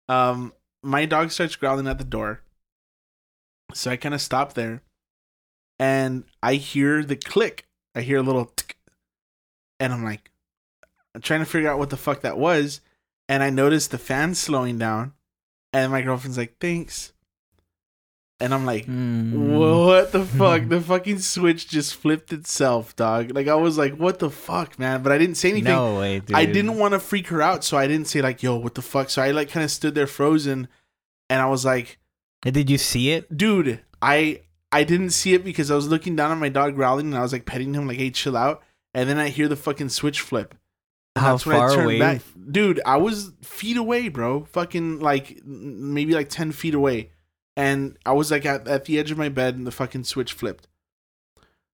[0.08, 2.42] um, my dog starts growling at the door.
[3.74, 4.82] So I kind of stop there,
[5.78, 7.66] and I hear the click.
[7.94, 8.78] I hear a little, tick,
[9.78, 10.30] and I'm like,
[11.14, 12.80] I'm trying to figure out what the fuck that was,
[13.28, 15.12] and I notice the fan slowing down,
[15.72, 17.12] and my girlfriend's like, thanks,
[18.40, 19.32] and I'm like, Mm.
[19.58, 20.68] what the fuck?
[20.68, 23.32] the fucking switch just flipped itself, dog.
[23.34, 25.02] Like I was like, what the fuck, man?
[25.02, 25.72] But I didn't say anything.
[25.72, 26.36] No way, dude.
[26.36, 28.82] I didn't want to freak her out, so I didn't say like, yo, what the
[28.82, 29.10] fuck?
[29.10, 30.68] So I like kind of stood there frozen
[31.28, 31.98] and I was like,
[32.42, 33.36] Did you see it?
[33.36, 37.06] dude, I I didn't see it because I was looking down at my dog growling
[37.06, 38.62] and I was like petting him like, hey, chill out.
[38.94, 40.54] And then I hear the fucking switch flip.
[41.16, 41.98] And How that's when I far turned away?
[41.98, 42.20] back.
[42.50, 44.44] Dude, I was feet away, bro.
[44.44, 47.10] Fucking like maybe like 10 feet away.
[47.58, 50.32] And I was like at, at the edge of my bed and the fucking switch
[50.32, 50.68] flipped.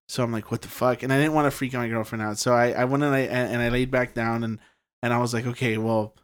[0.08, 1.02] So I'm like, what the fuck?
[1.02, 2.38] And I didn't want to freak my girlfriend out.
[2.38, 4.60] So I, I went and I, and I laid back down and,
[5.02, 6.14] and I was like, okay, well,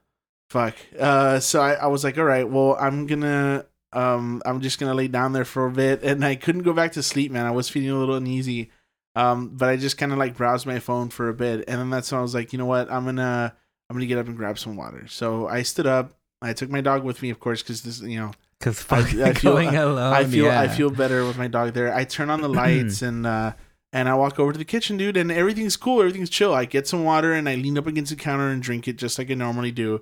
[0.48, 0.76] fuck.
[0.98, 4.94] Uh, so I, I was like, all right, well, I'm gonna, um, I'm just gonna
[4.94, 6.02] lay down there for a bit.
[6.04, 7.44] And I couldn't go back to sleep, man.
[7.44, 8.70] I was feeling a little uneasy.
[9.14, 11.64] Um, but I just kind of like browsed my phone for a bit.
[11.68, 12.90] And then that's when I was like, you know what?
[12.90, 13.54] I'm gonna,
[13.90, 15.06] I'm gonna get up and grab some water.
[15.06, 16.14] So I stood up.
[16.40, 18.98] I took my dog with me, of course, because this, you know, Because I-
[19.30, 20.12] I feel- going alone.
[20.12, 21.92] I feel I feel better with my dog there.
[21.94, 23.54] I turn on the lights and uh
[23.92, 26.54] and I walk over to the kitchen, dude, and everything's cool, everything's chill.
[26.54, 29.18] I get some water and I lean up against the counter and drink it just
[29.18, 30.00] like I normally do.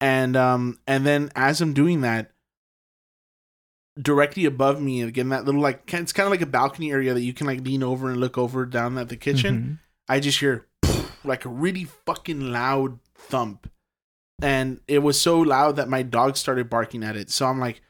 [0.00, 2.32] And um and then as I'm doing that,
[4.00, 7.20] directly above me, again that little like it's kind of like a balcony area that
[7.22, 9.54] you can like lean over and look over down at the kitchen.
[9.54, 9.78] Mhm.
[10.08, 10.66] I just hear
[11.24, 13.70] like a really fucking loud thump.
[14.40, 17.30] And it was so loud that my dog started barking at it.
[17.30, 17.80] So I'm like,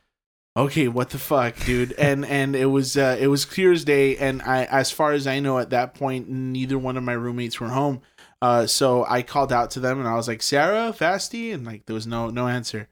[0.56, 1.92] okay, what the fuck, dude?
[1.92, 4.16] and and it was uh, it was clear as day.
[4.16, 7.60] And I, as far as I know, at that point, neither one of my roommates
[7.60, 8.02] were home.
[8.40, 11.86] Uh, so I called out to them and I was like, Sarah, Vasti, and like
[11.86, 12.88] there was no no answer.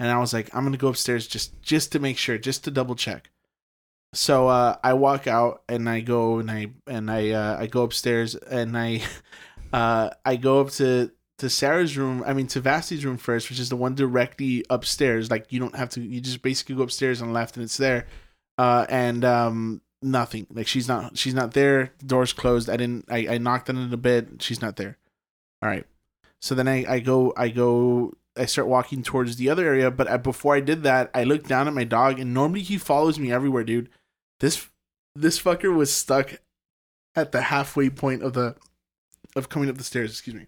[0.00, 2.70] And I was like, I'm gonna go upstairs just just to make sure, just to
[2.70, 3.30] double check.
[4.12, 7.82] So uh, I walk out and I go and I and I uh, I go
[7.82, 9.02] upstairs and I
[9.72, 12.22] uh, I go up to to Sarah's room.
[12.26, 15.30] I mean to Vasti's room first, which is the one directly upstairs.
[15.30, 16.00] Like you don't have to.
[16.00, 18.06] You just basically go upstairs the left and it's there.
[18.56, 20.46] Uh, and um, nothing.
[20.50, 21.92] Like she's not she's not there.
[21.98, 22.70] The door's closed.
[22.70, 23.06] I didn't.
[23.10, 24.36] I, I knocked on the bed.
[24.40, 24.98] She's not there.
[25.62, 25.86] All right.
[26.40, 29.90] So then I I go I go I start walking towards the other area.
[29.90, 32.78] But I, before I did that, I looked down at my dog, and normally he
[32.78, 33.90] follows me everywhere, dude.
[34.40, 34.68] This
[35.16, 36.40] this fucker was stuck
[37.14, 38.56] at the halfway point of the
[39.36, 40.10] of coming up the stairs.
[40.10, 40.46] Excuse me,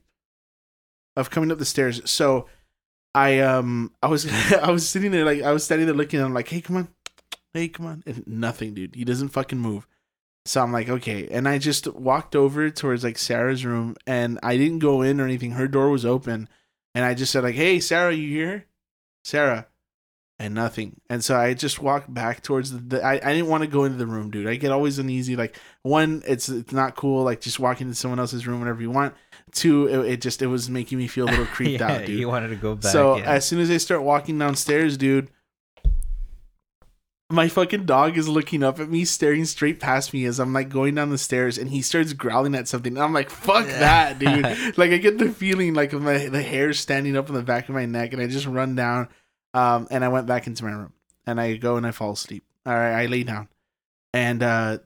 [1.17, 2.03] of coming up the stairs.
[2.09, 2.47] So
[3.15, 6.21] I um I was I was sitting there like I was standing there looking.
[6.21, 6.89] at him like, hey, come on,
[7.55, 8.95] hey, come on, and nothing, dude.
[8.95, 9.87] He doesn't fucking move.
[10.45, 14.57] So I'm like, okay, and I just walked over towards like Sarah's room, and I
[14.57, 15.53] didn't go in or anything.
[15.53, 16.49] Her door was open,
[16.95, 18.67] and I just said like, hey, Sarah, you here?
[19.25, 19.67] Sarah,
[20.39, 21.01] and nothing.
[21.11, 22.79] And so I just walked back towards the.
[22.79, 24.47] the I, I didn't want to go into the room, dude.
[24.47, 25.35] I get always uneasy.
[25.35, 27.25] Like one, it's it's not cool.
[27.25, 29.15] Like just walking into someone else's room whenever you want.
[29.57, 32.19] Two, it, it just it was making me feel a little creeped yeah, out, dude.
[32.19, 32.93] You wanted to go back.
[32.93, 33.25] so yeah.
[33.25, 35.31] as soon as I start walking downstairs, dude,
[37.31, 40.69] my fucking dog is looking up at me, staring straight past me as I'm like
[40.69, 42.93] going down the stairs, and he starts growling at something.
[42.93, 44.45] And I'm like, "Fuck that, dude!"
[44.79, 47.69] like I get the feeling like of my the hair standing up on the back
[47.69, 49.09] of my neck, and I just run down.
[49.55, 50.93] Um, and I went back into my room,
[51.27, 52.45] and I go and I fall asleep.
[52.67, 53.49] All right, I lay down,
[54.13, 54.79] and uh,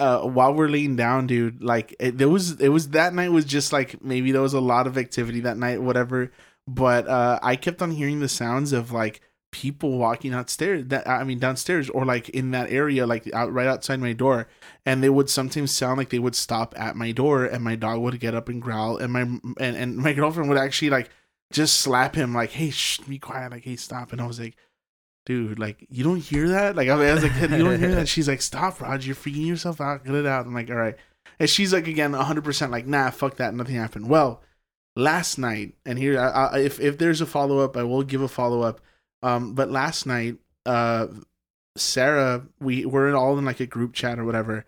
[0.00, 3.44] uh, while we're laying down, dude, like it, there was, it was that night was
[3.44, 6.32] just like maybe there was a lot of activity that night, whatever.
[6.66, 9.20] But uh, I kept on hearing the sounds of like
[9.52, 13.66] people walking upstairs that i mean downstairs or like in that area like out right
[13.66, 14.46] outside my door
[14.86, 17.98] and they would sometimes sound like they would stop at my door and my dog
[17.98, 21.10] would get up and growl and my and, and my girlfriend would actually like
[21.52, 24.56] just slap him like hey shh, be quiet like hey stop and i was like
[25.26, 26.76] dude like you don't hear that?
[26.76, 28.08] Like i was like you don't hear that?
[28.08, 30.04] She's like stop roger you're freaking yourself out.
[30.04, 30.46] Get it out.
[30.46, 30.96] I'm like all right.
[31.38, 33.54] And she's like again 100% like nah fuck that.
[33.54, 34.08] Nothing happened.
[34.08, 34.42] Well
[34.96, 38.28] last night and here I, I, if, if there's a follow-up i will give a
[38.28, 38.80] follow-up.
[39.22, 41.08] Um, but last night, uh,
[41.76, 44.64] Sarah, we we're all in like a group chat or whatever.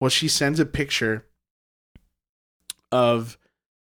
[0.00, 1.26] Well, she sends a picture
[2.90, 3.38] of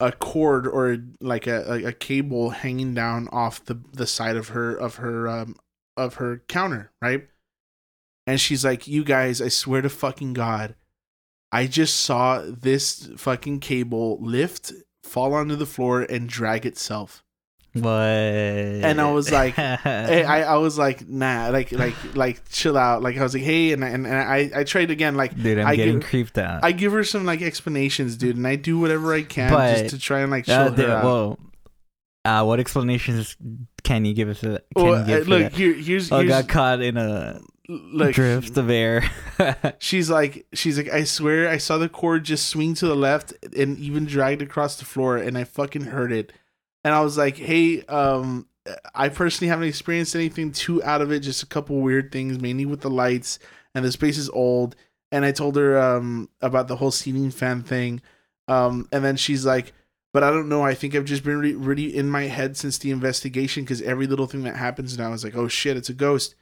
[0.01, 4.75] a cord or like a, a cable hanging down off the the side of her
[4.75, 5.57] of her um
[5.97, 7.29] of her counter, right?
[8.27, 10.75] And she's like, "You guys, I swear to fucking god,
[11.51, 17.23] I just saw this fucking cable lift, fall onto the floor, and drag itself."
[17.75, 17.89] What?
[17.91, 19.79] and I was like, I,
[20.27, 23.03] I, I was like, nah, like, like, like, chill out.
[23.03, 25.15] Like, I was like, hey, and and, and I, I tried again.
[25.15, 26.63] Like, dude, I'm I getting give, creeped out.
[26.63, 29.95] I give her some like explanations, dude, and I do whatever I can But- just
[29.95, 31.05] to try and like show uh, her dude, out.
[31.05, 31.39] well,
[32.25, 33.37] uh, what explanations
[33.83, 34.43] can you give us?
[34.43, 35.53] A, can Well, you give uh, look, that?
[35.53, 37.41] here, here's, Oh, here's got caught in a
[38.13, 39.03] drift of air.
[39.79, 43.33] She's like, she's like, I swear, I saw the cord just swing to the left
[43.57, 46.33] and even dragged across the floor, and I fucking heard it.
[46.85, 48.47] And I was like, hey, um,
[48.95, 52.67] I personally haven't experienced anything too out of it, just a couple weird things, mainly
[52.67, 53.39] with the lights,
[53.75, 54.77] and the space is old.
[55.11, 58.01] And I told her um about the whole ceiling fan thing,
[58.49, 59.73] um, and then she's like,
[60.13, 60.63] but I don't know.
[60.63, 64.07] I think I've just been re- really in my head since the investigation because every
[64.07, 66.35] little thing that happens now is like, oh shit, it's a ghost.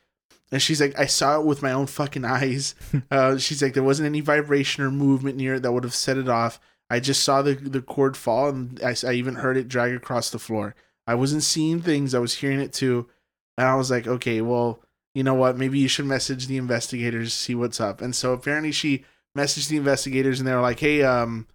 [0.53, 2.75] And she's like, I saw it with my own fucking eyes.
[3.11, 6.17] Uh, she's like, there wasn't any vibration or movement near it that would have set
[6.17, 6.61] it off.
[6.89, 10.31] I just saw the the cord fall, and I, I even heard it drag across
[10.31, 10.75] the floor.
[11.07, 13.09] I wasn't seeing things; I was hearing it too.
[13.57, 14.81] And I was like, okay, well,
[15.15, 15.57] you know what?
[15.57, 18.01] Maybe you should message the investigators, see what's up.
[18.01, 19.05] And so apparently, she
[19.37, 21.47] messaged the investigators, and they were like, hey, um,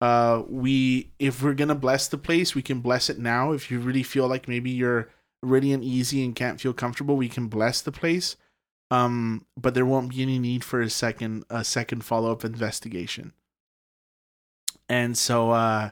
[0.00, 3.52] uh, we if we're gonna bless the place, we can bless it now.
[3.52, 5.10] If you really feel like maybe you're
[5.42, 8.36] really uneasy and can't feel comfortable, we can bless the place.
[8.90, 13.32] Um, but there won't be any need for a second a second follow up investigation.
[14.88, 15.90] And so uh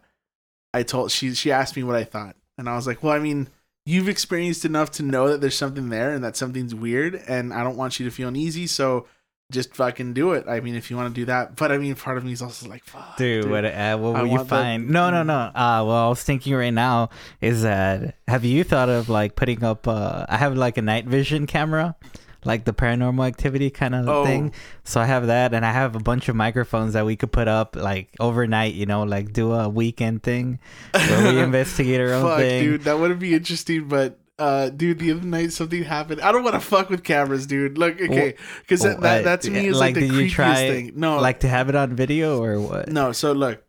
[0.72, 2.36] I told she she asked me what I thought.
[2.56, 3.48] And I was like, Well, I mean,
[3.84, 7.62] you've experienced enough to know that there's something there and that something's weird and I
[7.62, 9.06] don't want you to feel uneasy, so
[9.50, 10.44] just fucking do it.
[10.46, 11.56] I mean, if you want to do that.
[11.56, 13.16] But I mean, part of me is also like, fuck.
[13.16, 14.90] Dude, what, uh, what I will you want that- find?
[14.90, 15.34] No, no, no.
[15.34, 17.08] Uh, well, I was thinking right now
[17.40, 19.88] is that have you thought of like putting up?
[19.88, 21.96] Uh, I have like a night vision camera,
[22.44, 24.24] like the paranormal activity kind of Oh.
[24.26, 24.52] thing.
[24.84, 27.48] So I have that, and I have a bunch of microphones that we could put
[27.48, 28.74] up like overnight.
[28.74, 30.58] You know, like do a weekend thing
[30.92, 32.64] where we investigate our own Fuck, thing.
[32.64, 36.20] dude, that would be interesting, but uh, dude, the other night something happened.
[36.20, 37.76] I don't want to fuck with cameras, dude.
[37.76, 40.68] Look, okay, because that, that, that to me is like, the did you creepiest try,
[40.68, 40.92] thing.
[40.96, 42.88] No, like to have it on video or what?
[42.88, 43.12] no.
[43.12, 43.64] So look,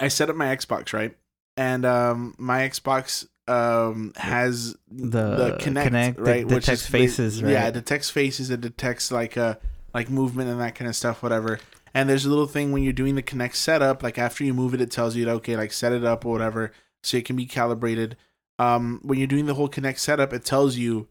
[0.00, 1.16] I set up my Xbox right,
[1.56, 7.40] and um, my Xbox um has The the Connect, Kinect that right, which detects faces,
[7.40, 7.52] Yeah, right?
[7.52, 8.50] Yeah, it detects faces.
[8.50, 9.56] It detects like uh
[9.94, 11.58] like movement and that kind of stuff, whatever.
[11.94, 14.74] And there's a little thing when you're doing the Kinect setup, like after you move
[14.74, 17.46] it, it tells you okay, like set it up or whatever, so it can be
[17.46, 18.16] calibrated.
[18.58, 21.08] Um, when you're doing the whole Kinect setup, it tells you,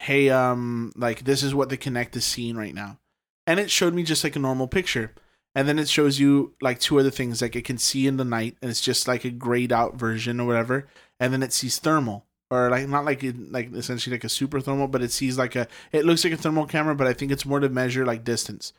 [0.00, 2.98] hey, um, like this is what the Kinect is seeing right now,
[3.46, 5.12] and it showed me just like a normal picture.
[5.56, 8.24] And then it shows you like two other things, like it can see in the
[8.24, 10.88] night, and it's just like a grayed out version or whatever.
[11.20, 14.60] And then it sees thermal, or like not like it, like essentially like a super
[14.60, 15.68] thermal, but it sees like a.
[15.92, 18.72] It looks like a thermal camera, but I think it's more to measure like distance.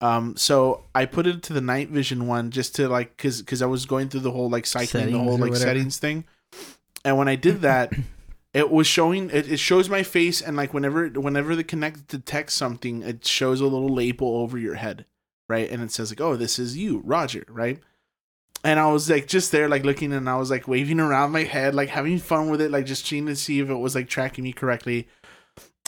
[0.00, 3.60] Um, so I put it to the night vision one just to like, cause, cause
[3.60, 6.24] I was going through the whole like cycling, the whole like settings thing.
[7.04, 7.92] And when I did that,
[8.52, 12.54] it was showing, it, it shows my face, and like whenever, whenever the Kinect detects
[12.54, 15.06] something, it shows a little label over your head,
[15.48, 15.70] right?
[15.70, 17.78] And it says like, oh, this is you, Roger, right?
[18.62, 21.44] And I was like just there, like looking, and I was like waving around my
[21.44, 24.08] head, like having fun with it, like just trying to see if it was like
[24.08, 25.08] tracking me correctly.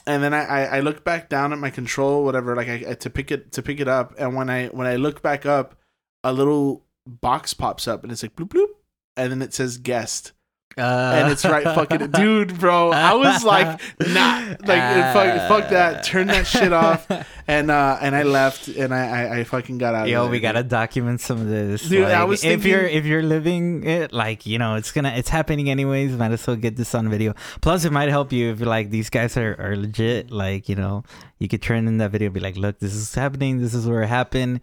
[0.07, 2.95] And then I, I, I look back down at my control, whatever, like I, I
[2.95, 4.15] to pick it to pick it up.
[4.19, 5.77] And when I when I look back up,
[6.25, 8.69] a little box pops up, and it's like bloop bloop,
[9.17, 10.33] and then it says guest.
[10.77, 12.91] Uh, and it's right fucking dude, bro.
[12.93, 16.05] I was like, nah, like fuck, fuck that.
[16.05, 17.07] Turn that shit off.
[17.49, 20.09] And uh, and I left, and I I, I fucking got out.
[20.09, 21.83] Yo, we gotta document some of this.
[21.89, 25.13] Dude, I Like, was if you're if you're living it, like you know, it's gonna
[25.17, 26.13] it's happening anyways.
[26.13, 27.35] Might as well get this on video.
[27.61, 30.31] Plus, it might help you if you're like these guys are, are legit.
[30.31, 31.03] Like you know,
[31.41, 33.61] you could turn in that video, and be like, look, this is happening.
[33.61, 34.61] This is where it happened.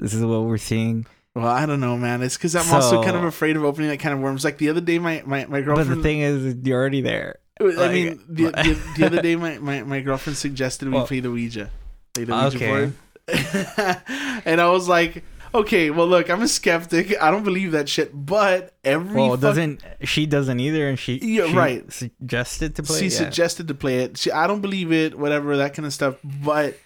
[0.00, 1.06] This is what we're seeing.
[1.38, 2.22] Well, I don't know, man.
[2.22, 4.44] It's because I'm also kind of afraid of opening that kind of worms.
[4.44, 5.88] Like the other day, my my, my girlfriend.
[5.90, 7.38] But the thing is, you're already there.
[7.60, 11.06] I like- mean, the, the, the other day, my, my, my girlfriend suggested we Well-
[11.06, 11.70] play the Ouija.
[12.14, 12.66] Play the Ouija Okay.
[12.68, 12.92] board.
[14.46, 15.22] and I was like,
[15.54, 17.20] okay, well, look, I'm a skeptic.
[17.20, 18.10] I don't believe that shit.
[18.14, 21.92] But every Well, fuck- doesn't she doesn't either, and she Yeah, she right.
[21.92, 22.98] suggested to play.
[22.98, 23.10] she yeah.
[23.10, 24.16] suggested to play it.
[24.18, 26.16] She, I don't believe it, whatever, that kind of stuff.
[26.24, 26.76] But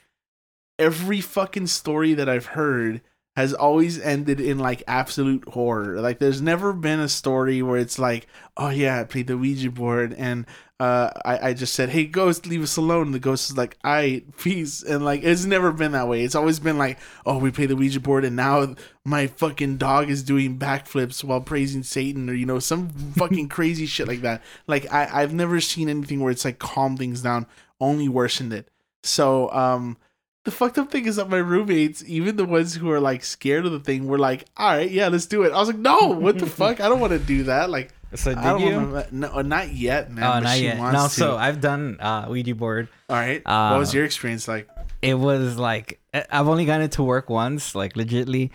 [0.78, 3.02] every fucking story that I've heard
[3.34, 6.00] has always ended in like absolute horror.
[6.00, 8.26] Like there's never been a story where it's like,
[8.58, 10.44] oh yeah, I played the Ouija board and
[10.78, 13.12] uh, I, I just said, hey ghost, leave us alone.
[13.12, 16.24] The ghost is like, I peace, and like it's never been that way.
[16.24, 20.10] It's always been like, oh, we played the Ouija board and now my fucking dog
[20.10, 24.42] is doing backflips while praising Satan or you know some fucking crazy shit like that.
[24.66, 27.46] Like I I've never seen anything where it's like calm things down,
[27.80, 28.68] only worsened it.
[29.02, 29.96] So um
[30.44, 33.64] the fucked up thing is that my roommates, even the ones who are like scared
[33.66, 36.08] of the thing, were like, "All right, yeah, let's do it." I was like, "No,
[36.08, 36.80] what the fuck?
[36.80, 38.76] I don't want to do that." Like, So I did don't you?
[38.76, 40.24] wanna, no, not yet, man.
[40.24, 40.78] Oh, but not she yet.
[40.78, 41.10] wants No, to.
[41.14, 42.88] so I've done uh, Ouija board.
[43.08, 44.68] All right, Uh, what was your experience like?
[45.00, 48.50] It was like I- I've only gotten it to work once, like legitly.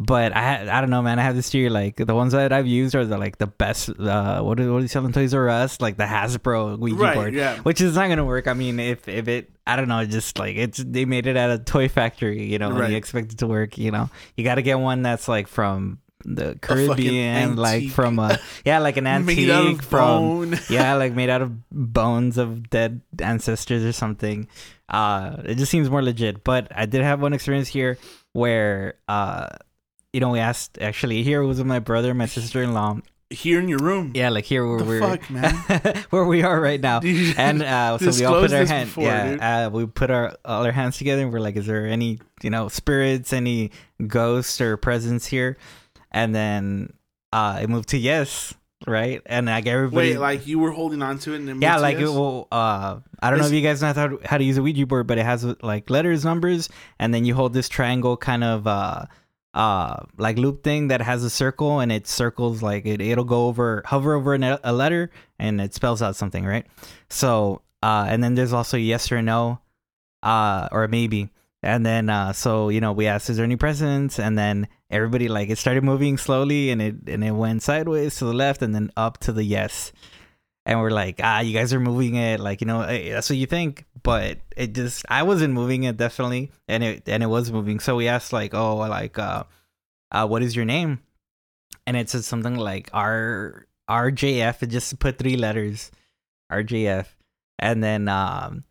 [0.00, 1.18] But I I don't know, man.
[1.18, 3.90] I have this theory, like the ones that I've used are the like the best.
[3.90, 5.80] Uh, what do what do you sell in Toys R Us?
[5.80, 7.58] Like the Hasbro Ouija Right, board, yeah.
[7.60, 8.46] which is not gonna work.
[8.46, 11.50] I mean, if if it, I don't know, just like it's they made it at
[11.50, 13.76] a toy factory, you know, and you expect it to work.
[13.76, 18.38] You know, you got to get one that's like from the Caribbean, like from a
[18.64, 20.58] yeah, like an antique from bone.
[20.70, 24.48] yeah, like made out of bones of dead ancestors or something.
[24.88, 26.44] Uh, it just seems more legit.
[26.44, 27.98] But I did have one experience here
[28.32, 29.48] where, uh,
[30.12, 32.98] you know, we asked actually here was with my brother, my sister in law.
[33.30, 34.12] Here in your room.
[34.14, 35.54] Yeah, like here where The we're fuck, man?
[36.10, 37.00] where we are right now.
[37.36, 40.64] And uh, so we all put our hand, before, yeah, uh, we put our all
[40.64, 43.70] our hands together, and we're like, "Is there any, you know, spirits, any
[44.06, 45.58] ghosts or presence here?"
[46.10, 46.94] And then
[47.30, 48.54] uh, it moved to yes,
[48.86, 49.20] right?
[49.26, 51.98] And like everybody, Wait, like you were holding on to it and it yeah, like
[51.98, 52.48] it will.
[52.50, 54.86] Uh, I don't know if you guys know how to, how to use a Ouija
[54.86, 58.66] board, but it has like letters, numbers, and then you hold this triangle kind of
[58.66, 59.04] uh,
[59.54, 63.00] uh, like loop thing that has a circle, and it circles like it.
[63.00, 66.66] It'll go over, hover over an, a letter, and it spells out something, right?
[67.08, 69.60] So, uh, and then there's also yes or no,
[70.22, 71.30] uh, or maybe.
[71.62, 75.28] And then, uh, so you know, we asked, "Is there any presents?" And then everybody
[75.28, 78.74] like it started moving slowly, and it and it went sideways to the left, and
[78.74, 79.92] then up to the yes
[80.68, 83.38] and we're like, ah, you guys are moving it, like you know, eh, that's what
[83.38, 87.50] you think, but it just, I wasn't moving it definitely, and it and it was
[87.50, 87.80] moving.
[87.80, 89.44] So we asked like, oh, like, uh,
[90.10, 91.00] uh, what is your name?
[91.86, 94.62] And it said something like R RJF.
[94.62, 95.90] It just put three letters,
[96.52, 97.06] RJF,
[97.58, 98.64] and then um,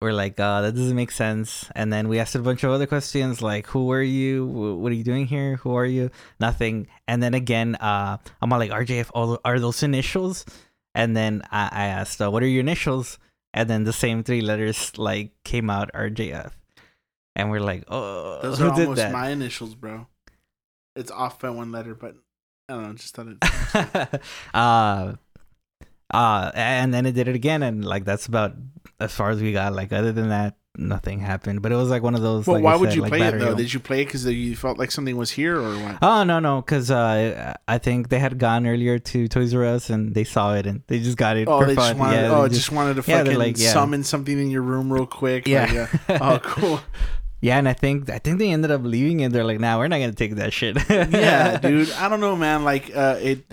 [0.00, 1.68] we're like, uh, that doesn't make sense.
[1.74, 4.46] And then we asked a bunch of other questions like, who are you?
[4.46, 5.56] What are you doing here?
[5.56, 6.10] Who are you?
[6.38, 6.86] Nothing.
[7.06, 9.10] And then again, uh, I'm all like, RJF.
[9.44, 10.46] Are those initials?
[10.94, 13.18] And then I, I asked, uh, what are your initials?
[13.52, 16.52] And then the same three letters like came out RJF.
[17.36, 19.12] And we're like, oh, Those are almost that?
[19.12, 20.06] my initials, bro.
[20.96, 22.14] It's off by one letter, but
[22.68, 22.92] I don't know.
[22.94, 23.28] Just thought
[24.14, 24.20] it.
[24.54, 25.14] uh
[26.12, 28.54] uh and then it did it again and like that's about
[28.98, 32.02] as far as we got like other than that nothing happened but it was like
[32.02, 33.54] one of those Well, like why I would you like play it though?
[33.54, 35.98] Did you play it because you felt like something was here, or what?
[36.00, 39.90] oh no no because uh i think they had gone earlier to toys r us
[39.90, 42.16] and they saw it and they just got it Oh, for they fun just wanted.
[42.22, 43.72] yeah, oh, they just, wanted to yeah, fucking like, yeah.
[43.72, 45.46] summon something in your room real quick.
[45.46, 46.18] like, yeah yeah.
[46.20, 46.80] Oh, cool.
[47.40, 49.88] yeah and i think i think they ended up leaving it they're like nah we're
[49.88, 51.90] not gonna take that shit yeah, dude.
[51.92, 52.64] I don't know, man.
[52.64, 53.44] Like, uh, it.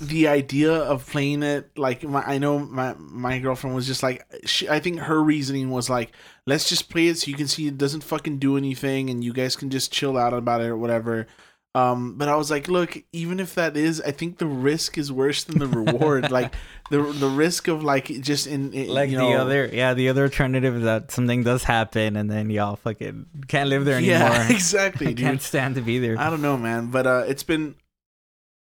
[0.00, 4.24] The idea of playing it, like, my, I know my my girlfriend was just like,
[4.46, 6.12] she, I think her reasoning was like,
[6.46, 9.32] let's just play it so you can see it doesn't fucking do anything, and you
[9.32, 11.26] guys can just chill out about it or whatever.
[11.74, 15.12] Um, but I was like, look, even if that is, I think the risk is
[15.12, 16.30] worse than the reward.
[16.38, 16.54] like,
[16.90, 20.24] the the risk of like just in, in like you the other yeah the other
[20.24, 24.18] alternative is that something does happen and then y'all fucking can't live there anymore.
[24.18, 27.76] yeah, exactly, can't stand to be there I don't know, man, but uh, it's been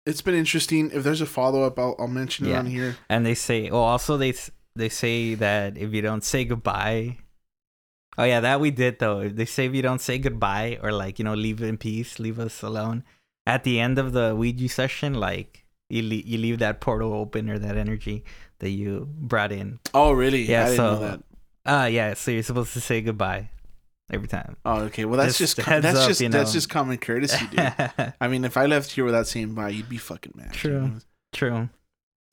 [0.05, 0.91] it's been interesting.
[0.91, 2.97] If there's a follow up, I'll, I'll mention it on here.
[3.09, 4.33] And they say, well, also they
[4.75, 7.17] they say that if you don't say goodbye,
[8.17, 9.19] oh yeah, that we did though.
[9.21, 12.19] If they say if you don't say goodbye or like you know leave in peace,
[12.19, 13.03] leave us alone.
[13.45, 17.49] At the end of the Ouija session, like you le- you leave that portal open
[17.49, 18.23] or that energy
[18.59, 19.79] that you brought in.
[19.93, 20.43] Oh, really?
[20.43, 21.19] Yeah, I didn't so- know that.
[21.63, 23.49] Uh yeah, so you're supposed to say goodbye
[24.11, 24.57] every time.
[24.65, 25.05] Oh, okay.
[25.05, 27.73] Well, that's Just just, heads that's up, just you that's just common courtesy, dude.
[28.21, 30.53] I mean, if I left here without saying bye, you'd be fucking mad.
[30.53, 30.71] True.
[30.73, 30.97] you know?
[31.33, 31.69] True.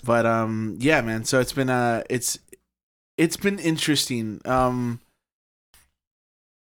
[0.05, 1.25] But um, yeah, man.
[1.25, 2.39] So it's been uh, it's
[3.17, 4.41] it's been interesting.
[4.45, 5.01] Um,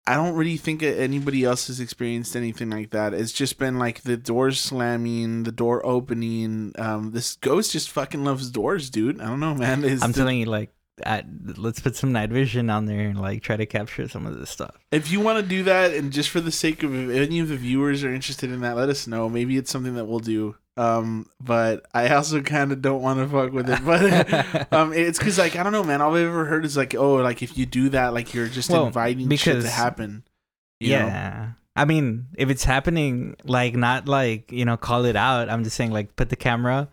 [0.06, 3.14] I don't really think anybody else has experienced anything like that.
[3.14, 6.72] It's just been like the door slamming, the door opening.
[6.78, 9.20] Um, this ghost just fucking loves doors, dude.
[9.20, 9.84] I don't know, man.
[9.90, 10.72] It's I'm the- telling you, like,
[11.06, 11.24] I,
[11.56, 14.50] let's put some night vision on there and like try to capture some of this
[14.50, 14.76] stuff.
[14.92, 17.48] if you want to do that, and just for the sake of if any of
[17.48, 19.28] the viewers are interested in that, let us know.
[19.28, 20.56] Maybe it's something that we'll do.
[20.76, 23.84] Um, but I also kind of don't want to fuck with it.
[23.84, 26.00] But um, it's because like I don't know, man.
[26.00, 28.70] All I've ever heard is like, oh, like if you do that, like you're just
[28.70, 30.24] Well, inviting shit to happen.
[30.78, 31.06] you know?
[31.06, 31.48] yeah.
[31.76, 35.48] I mean, if it's happening, like, not like, you know, call it out.
[35.48, 36.88] I'm just saying, like, put the camera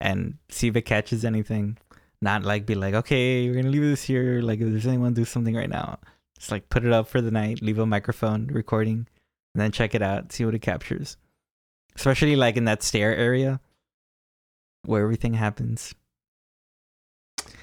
[0.00, 1.78] and see if it catches anything.
[2.22, 4.42] Not like be like, okay, we're to leave this here.
[4.42, 5.98] Like, if there's anyone do something right now,
[6.36, 9.06] just like put it up for the night, leave a microphone recording,
[9.54, 11.16] and then check it out, see what it captures.
[11.96, 13.60] Especially like in that stair area
[14.84, 15.94] where everything happens.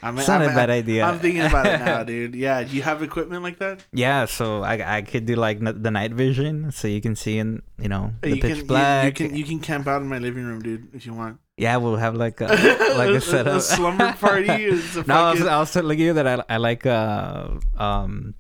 [0.04, 1.04] I mean, It's not I'm, a bad idea.
[1.06, 2.36] I'm thinking about it now, dude.
[2.36, 3.84] Yeah, do you have equipment like that?
[3.92, 7.40] Yeah, so I I could do like n- the night vision, so you can see
[7.40, 9.06] in you know the you pitch can, black.
[9.06, 11.40] You, can you can camp out in my living room, dude, if you want.
[11.58, 12.46] yeah, we'll have like a
[13.02, 13.62] like a setup.
[13.62, 14.50] slumber party.
[14.70, 16.28] It's a no, I was also looking at that.
[16.28, 18.36] I I like uh um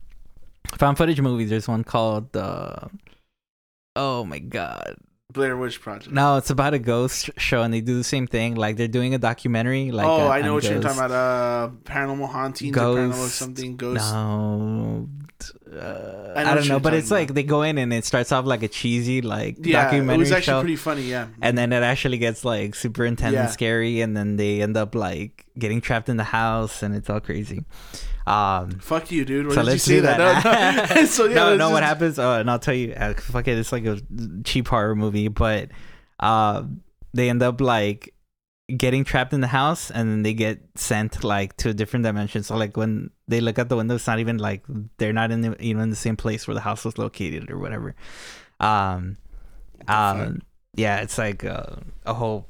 [0.77, 1.49] found footage movies.
[1.49, 2.85] There's one called uh
[3.95, 4.95] oh my god.
[5.33, 6.13] Blair Witch Project.
[6.13, 8.55] No, it's about a ghost show, and they do the same thing.
[8.55, 9.91] Like they're doing a documentary.
[9.91, 11.11] Like oh, uh, I know what you're talking about.
[11.11, 14.13] Uh, paranormal hauntings, or paranormal something, ghost.
[14.13, 15.09] No,
[15.73, 18.31] uh, I I, don't know, but it's talking like they go in and it starts
[18.31, 21.01] off like a cheesy like Yeah, documentary it was actually show, pretty funny.
[21.03, 23.43] Yeah, and then it actually gets like super intense Yeah.
[23.43, 27.09] and scary, and then they end up like getting trapped in the house, and it's
[27.09, 27.65] all crazy.
[28.27, 29.47] Um, fuck you, dude.
[29.47, 30.43] Where so did you do that?
[30.43, 30.89] that.
[30.89, 31.05] No, no.
[31.05, 31.69] so yeah, no, no.
[31.69, 32.19] What happens?
[32.19, 32.93] Uh, and I'll tell you.
[32.93, 33.57] Uh, fuck it.
[33.57, 33.99] It's like a
[34.43, 35.69] cheap horror movie, but
[36.19, 36.63] uh,
[37.13, 38.13] they end up like
[38.75, 42.43] getting trapped in the house, and then they get sent like to a different dimension.
[42.43, 44.65] So like when they look out the window, it's not even like
[44.97, 47.49] they're not in the you know in the same place where the house was located
[47.49, 47.95] or whatever.
[48.59, 49.15] Um,
[49.87, 50.41] um,
[50.75, 52.49] yeah, it's like uh, a whole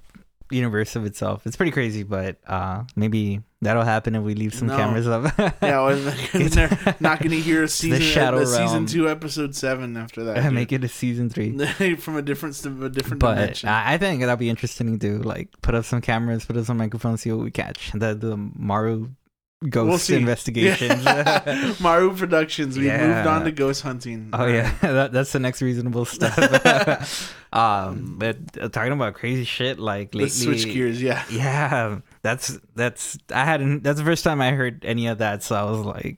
[0.51, 1.45] universe of itself.
[1.45, 4.77] It's pretty crazy, but uh, maybe that'll happen if we leave some No.
[4.77, 5.33] cameras up.
[5.61, 5.95] Yeah, well,
[6.33, 10.51] they're not going to hear a season, shadow a season two, episode seven after that.
[10.53, 11.57] make it a season three.
[11.95, 13.69] from a different, a different But dimension.
[13.69, 16.77] I I think that'd be interesting to like put up some cameras, put up some
[16.77, 17.91] microphones, see what we catch.
[17.93, 19.09] The the Maru
[19.69, 20.15] ghost see.
[20.15, 21.03] investigations.
[21.05, 21.73] Yeah.
[21.79, 22.77] Maru Productions.
[22.77, 23.07] We Yeah.
[23.07, 24.29] moved on to ghost hunting.
[24.33, 27.35] oh yeah, that, that's the next reasonable stuff.
[27.53, 30.23] um, but uh, talking about crazy shit like lately.
[30.25, 31.01] Let's switch gears.
[31.01, 31.23] Yeah.
[31.29, 33.83] Yeah, that's that's I hadn't.
[33.83, 35.43] That's the first time I heard any of that.
[35.43, 36.17] So I was like,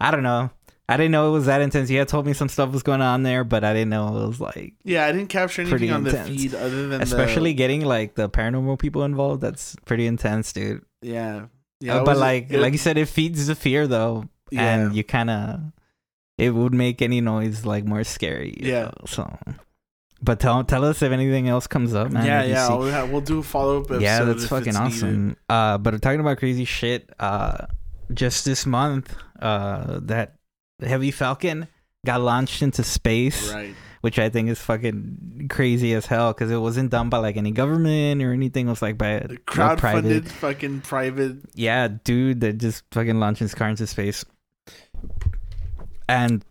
[0.00, 0.50] I don't know.
[0.90, 1.90] I didn't know it was that intense.
[1.90, 4.26] He had told me some stuff was going on there, but I didn't know it
[4.26, 6.28] was like Yeah, I didn't capture anything on the intense.
[6.28, 10.82] feed other than especially the, getting like the paranormal people involved that's pretty intense dude
[11.02, 11.46] yeah,
[11.80, 11.96] yeah.
[11.96, 14.74] Uh, but like it- like you said it feeds the fear though yeah.
[14.74, 15.60] and you kind of
[16.38, 18.84] it would make any noise like more scary Yeah.
[18.84, 19.38] know, so
[20.22, 22.68] but tell tell us if anything else comes up man yeah, yeah.
[22.68, 24.00] We'll, have, we'll do a follow up.
[24.00, 27.66] yeah that's fucking awesome uh but talking about crazy shit uh
[28.12, 30.34] just this month uh that
[30.82, 31.68] heavy falcon
[32.06, 33.74] got launched into space Right.
[34.00, 37.50] Which I think is fucking crazy as hell because it wasn't done by like any
[37.50, 38.66] government or anything.
[38.66, 40.28] It was like by a, The crowdfunded private.
[40.28, 41.36] fucking private.
[41.54, 44.24] Yeah, dude, that just fucking launched his car into space.
[46.08, 46.44] And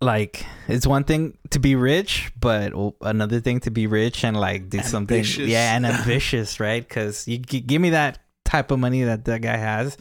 [0.00, 4.68] like, it's one thing to be rich, but another thing to be rich and like
[4.70, 5.24] do something.
[5.38, 6.86] Yeah, and ambitious, right?
[6.86, 9.96] Because you g- give me that type of money that that guy has.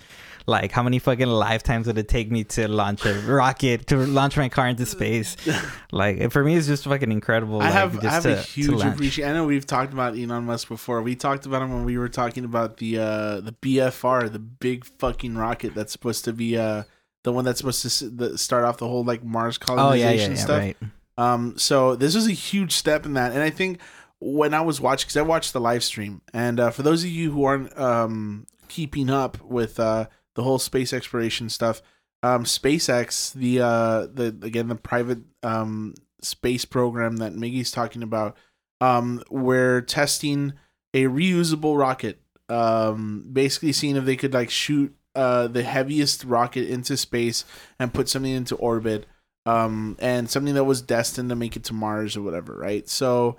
[0.49, 4.37] Like, how many fucking lifetimes would it take me to launch a rocket to launch
[4.37, 5.35] my car into space?
[5.91, 7.61] Like, for me, it's just fucking incredible.
[7.61, 9.29] I like, have just I have to- a huge appreciation.
[9.29, 11.01] I know we've talked about Elon Musk before.
[11.01, 14.85] We talked about him when we were talking about the uh the BFR, the big
[14.85, 16.83] fucking rocket that's supposed to be uh
[17.23, 20.07] the one that's supposed to s- the, start off the whole like Mars Oh colonization
[20.09, 20.57] yeah, yeah, yeah, stuff.
[20.59, 20.77] right.
[21.17, 23.79] Um, so this was a huge step in that, and I think
[24.19, 27.09] when I was watching, because I watched the live stream, and uh, for those of
[27.09, 31.81] you who aren't um, keeping up with uh, the whole space exploration stuff,
[32.21, 38.37] um, SpaceX, the uh, the again the private um, space program that Miggy's talking about,
[38.79, 40.53] um, we're testing
[40.93, 42.21] a reusable rocket.
[42.49, 47.43] Um, basically, seeing if they could like shoot uh, the heaviest rocket into space
[47.79, 49.07] and put something into orbit
[49.47, 52.87] um, and something that was destined to make it to Mars or whatever, right?
[52.87, 53.37] So,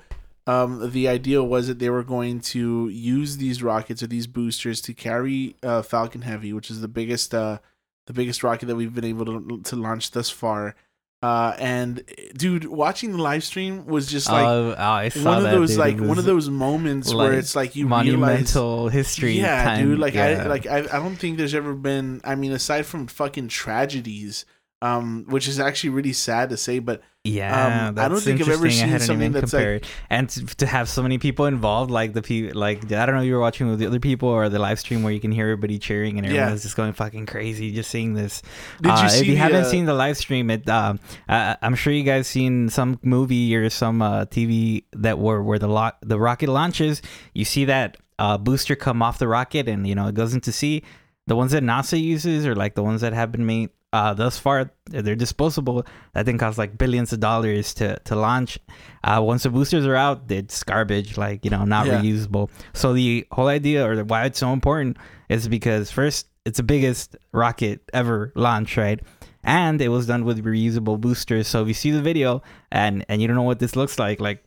[0.48, 4.80] um, the idea was that they were going to use these rockets or these boosters
[4.80, 7.58] to carry uh, Falcon Heavy, which is the biggest uh,
[8.06, 10.74] the biggest rocket that we've been able to, to launch thus far.
[11.20, 12.02] Uh, and
[12.34, 15.78] dude, watching the live stream was just like oh, oh, one of those dude.
[15.78, 19.32] like one of those moments where it's like you realize monumental history.
[19.32, 19.84] yeah, time.
[19.84, 19.98] dude.
[19.98, 20.44] Like yeah.
[20.44, 22.22] I like I, I don't think there's ever been.
[22.24, 24.46] I mean, aside from fucking tragedies,
[24.80, 28.48] um, which is actually really sad to say, but Yeah, Um, I don't think I've
[28.48, 28.66] ever.
[28.66, 29.86] I seen something that's, like- compared.
[30.10, 33.20] and to, to have so many people involved, like the people, like I don't know,
[33.22, 35.44] you were watching with the other people or the live stream where you can hear
[35.46, 36.40] everybody cheering and Yeah.
[36.42, 38.42] everyone's just going fucking crazy just seeing this.
[38.80, 40.98] Did you Uh, see if you the, haven't uh, seen the live stream, it um,
[41.28, 45.58] uh, I'm sure you guys seen some movie or some uh, TV that were where
[45.58, 47.02] the lo- the rocket launches.
[47.34, 50.50] You see that uh, booster come off the rocket and you know it goes into
[50.52, 50.82] sea.
[51.26, 54.38] The ones that NASA uses or like the ones that have been made uh, thus
[54.38, 55.84] far, they're disposable.
[56.14, 58.58] That thing costs like billions of dollars to to launch.
[59.02, 62.00] Uh, once the boosters are out, it's garbage, like you know, not Yeah.
[62.02, 62.50] reusable.
[62.74, 67.16] So the whole idea, or why it's so important, is because first, it's the biggest
[67.32, 69.00] rocket ever launched, right?
[69.44, 71.46] And it was done with reusable boosters.
[71.48, 74.20] So if you see the video and and you don't know what this looks like,
[74.20, 74.44] like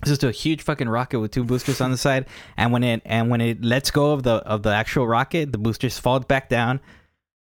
[0.00, 2.26] it's just a huge fucking rocket with two boosters on the side.
[2.56, 5.58] And when it and when it lets go of the of the actual rocket, the
[5.58, 6.80] boosters fall back down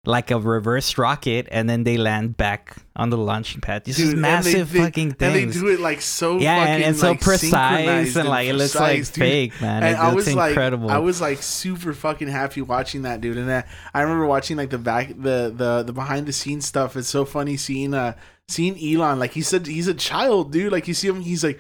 [0.04, 3.86] like a reverse rocket, and then they land back on the launching pad.
[3.86, 6.84] This is Dude, massive they- fucking and they do it like so yeah, fucking and,
[6.84, 9.08] and so like, precise and like it looks like dude.
[9.08, 9.84] fake, man.
[9.84, 10.88] And it I was incredible.
[10.88, 13.38] like, I was like super fucking happy watching that, dude.
[13.38, 16.98] And I, I remember watching like the back, the the the behind the scenes stuff.
[16.98, 18.16] It's so funny seeing uh
[18.48, 19.20] seeing Elon.
[19.20, 20.72] Like he said, he's a child, dude.
[20.72, 21.60] Like you see him, he's like.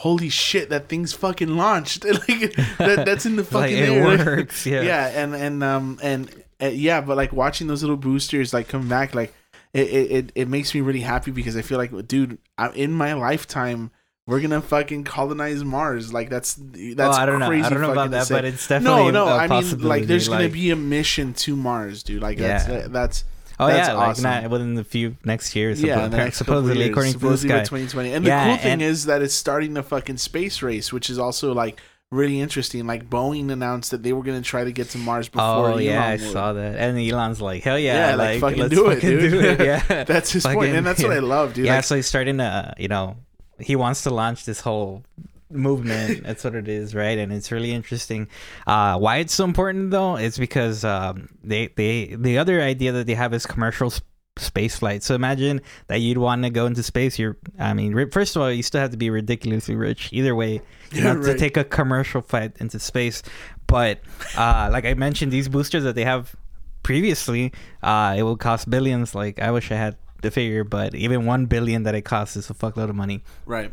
[0.00, 0.68] Holy shit!
[0.68, 2.04] That thing's fucking launched.
[2.04, 4.04] like that, that's in the like fucking it air.
[4.04, 4.66] works.
[4.66, 4.82] Yeah.
[4.82, 6.30] yeah and and um and
[6.62, 9.34] uh, yeah but like watching those little boosters like come back like
[9.72, 13.12] it, it it makes me really happy because i feel like dude I'm in my
[13.12, 13.90] lifetime
[14.26, 17.48] we're gonna fucking colonize mars like that's that's Well, I don't know.
[17.48, 20.28] crazy I don't know about that, but it's definitely no no i mean like there's
[20.28, 22.58] gonna be a mission to mars dude like Yeah.
[22.66, 23.24] that's that's
[23.58, 24.24] Oh That's yeah, awesome.
[24.24, 25.80] like not within the few next years.
[25.82, 27.76] yeah, next supposedly years, according to supposedly by Sky.
[27.86, 28.12] 2020.
[28.12, 31.08] And Yeah, the cool thing and- is that it's starting the fucking space race, which
[31.08, 31.80] is also like
[32.10, 32.86] really interesting.
[32.86, 35.70] Like Boeing announced that they were going to try to get to Mars before.
[35.70, 36.20] Oh yeah, I would.
[36.20, 36.76] saw that.
[36.76, 39.30] And Elon's like, hell yeah, Yeah, like, fucking let's do it, fucking dude.
[39.32, 39.60] do it.
[39.60, 41.12] Yeah, That's his point, Fucking- and that's what.
[41.12, 41.66] I love, dude.
[41.66, 43.16] yeah, Like, so he's starting to, you know,
[43.58, 45.02] he wants to launch this whole
[45.50, 46.22] movement.
[46.24, 47.18] that's what it is, right?
[47.18, 48.28] And it's really interesting.
[48.66, 53.06] Uh, why it's so important though, is because um, they they the other idea that
[53.06, 53.90] they have is commercial.
[53.90, 54.04] Sp-
[54.38, 55.02] space flight.
[55.02, 57.18] So imagine that you'd want to go into space.
[57.18, 60.60] You're i mean first of all you still have to be ridiculously rich either way
[60.92, 63.22] Yeah, have to take a commercial flight into space.
[63.66, 64.00] But
[64.36, 66.34] uh like i mentioned these boosters that they have
[66.82, 69.14] previously uh it will cost billions.
[69.14, 72.50] Like i wish i had the figure but even one billion that it costs is
[72.50, 73.22] a fuckload of money.
[73.46, 73.72] Right.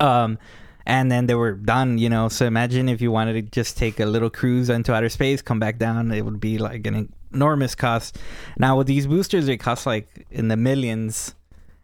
[0.00, 0.38] um
[0.86, 2.28] and then they were done you know.
[2.28, 5.58] So imagine if you wanted to just take a little cruise into outer space come
[5.58, 8.18] back down it would be like an enormous cost.
[8.58, 11.34] Now with these boosters it costs like in the millions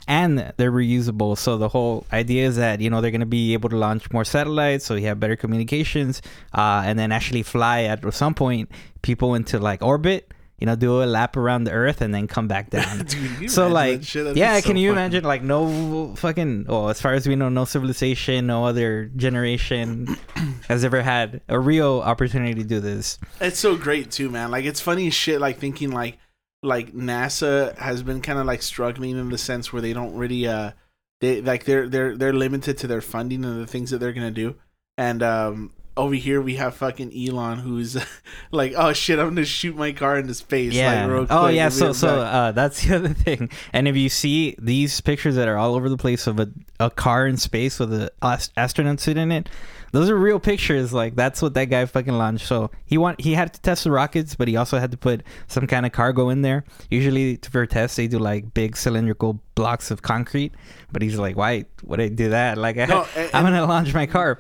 [0.09, 1.37] and they're reusable.
[1.39, 4.11] So the whole idea is that you know they're going to be able to launch
[4.13, 6.23] more satellites so you have better communications
[6.55, 8.71] uh, and then actually fly at some point
[9.03, 10.30] people into like orbit
[10.61, 13.69] you know do a lap around the earth and then come back down Dude, so
[13.69, 14.25] like that shit?
[14.25, 17.49] That'd yeah so can you imagine like no fucking well as far as we know
[17.49, 20.07] no civilization no other generation
[20.69, 24.51] has ever had a real opportunity to do this It's so great too, man.
[24.51, 25.41] Like it's funny shit.
[25.41, 26.19] Like thinking like
[26.63, 30.47] like NASA has been kind of like struggling in the sense where they don't really
[30.47, 30.73] uh
[31.21, 34.31] they like they're they're they're limited to their funding and the things that they're gonna
[34.31, 34.57] do.
[34.99, 37.97] And um over here we have fucking Elon who's
[38.51, 40.73] like, oh shit, I'm gonna shoot my car into space.
[40.73, 41.07] yeah.
[41.07, 43.51] Like, oh yeah so so uh that's the other thing.
[43.73, 46.91] And if you see these pictures that are all over the place of a, a
[46.91, 49.49] car in space with a ast- astronaut suit in it
[49.93, 50.93] those are real pictures.
[50.93, 52.47] Like that's what that guy fucking launched.
[52.47, 55.23] So he want he had to test the rockets but he also had to put
[55.49, 56.65] some kind of cargo in there.
[56.91, 60.53] Usually for tests they do like big cylindrical blocks of concrete.
[60.93, 62.57] But he's like why would i do that?
[62.57, 64.39] Like I, No, and- i'm gonna launch my car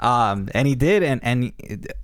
[0.00, 1.52] um and he did and and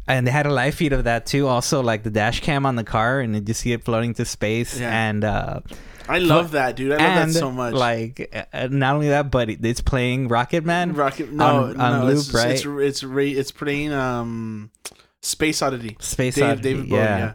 [0.07, 2.77] and they had a live feed of that too also like the dash cam on
[2.77, 5.09] the car and you just see it floating to space Yeah.
[5.09, 5.61] and uh
[6.09, 6.93] I love that, dude.
[6.93, 7.75] I love and that so much.
[7.75, 12.07] like uh, not only that but it's playing rocket man Rocket, no, on- on no,
[12.07, 12.51] loop, it's, right?
[12.51, 14.71] It's it's it's playing um,
[15.23, 15.97] Space Oddity.
[15.99, 17.19] space Dave- Oddity, David Bowie, yeah.
[17.19, 17.33] yeah.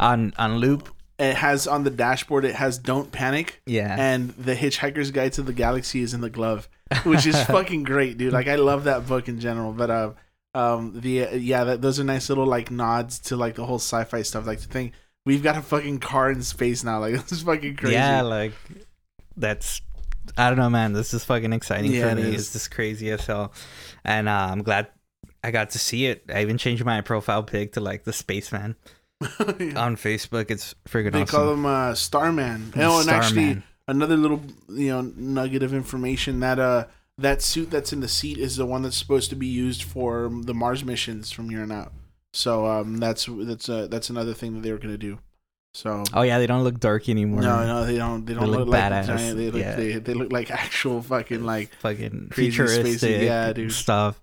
[0.00, 0.88] on on loop
[1.18, 2.44] It has on the dashboard.
[2.44, 6.30] It has "Don't Panic." yeah and the Hitchhiker's Guide to the Galaxy is in the
[6.30, 6.68] glove,
[7.04, 8.32] which is fucking great, dude.
[8.32, 10.10] Like I love that book in general, but uh,
[10.54, 13.78] um, the uh, yeah, that, those are nice little like nods to like the whole
[13.78, 14.46] sci-fi stuff.
[14.46, 14.92] Like the thing
[15.24, 17.94] we've got a fucking car in space now, like this is fucking crazy.
[17.94, 18.52] yeah like
[19.36, 19.80] that's
[20.36, 20.94] I don't know, man.
[20.94, 22.34] This is fucking exciting Yeah, for it me.
[22.34, 22.42] is.
[22.46, 23.52] It's just crazy as hell,
[24.04, 24.88] and uh, I'm glad
[25.44, 26.24] I got to see it.
[26.32, 28.74] I even changed my profile pic to like the spaceman
[29.76, 30.50] on Facebook.
[30.50, 31.26] It's freaking they awesome.
[31.26, 32.72] call him uh, Starman.
[32.76, 36.86] Oh, and actually, another little you know nugget of information that uh
[37.18, 40.30] that suit that's in the seat is the one that's supposed to be used for
[40.32, 41.92] the Mars missions from here on out.
[42.32, 45.18] So um that's that's uh, that's another thing that they were gonna do.
[45.74, 47.42] So oh yeah, they don't look dark anymore.
[47.42, 48.24] no, no, they don't.
[48.24, 49.06] They don't look look, like badass.
[49.06, 49.36] giant.
[49.38, 49.74] They look Yeah.
[49.76, 53.72] they, they look like actual fucking like fucking futuristic spacey, yeah, dude.
[53.72, 54.20] stuff.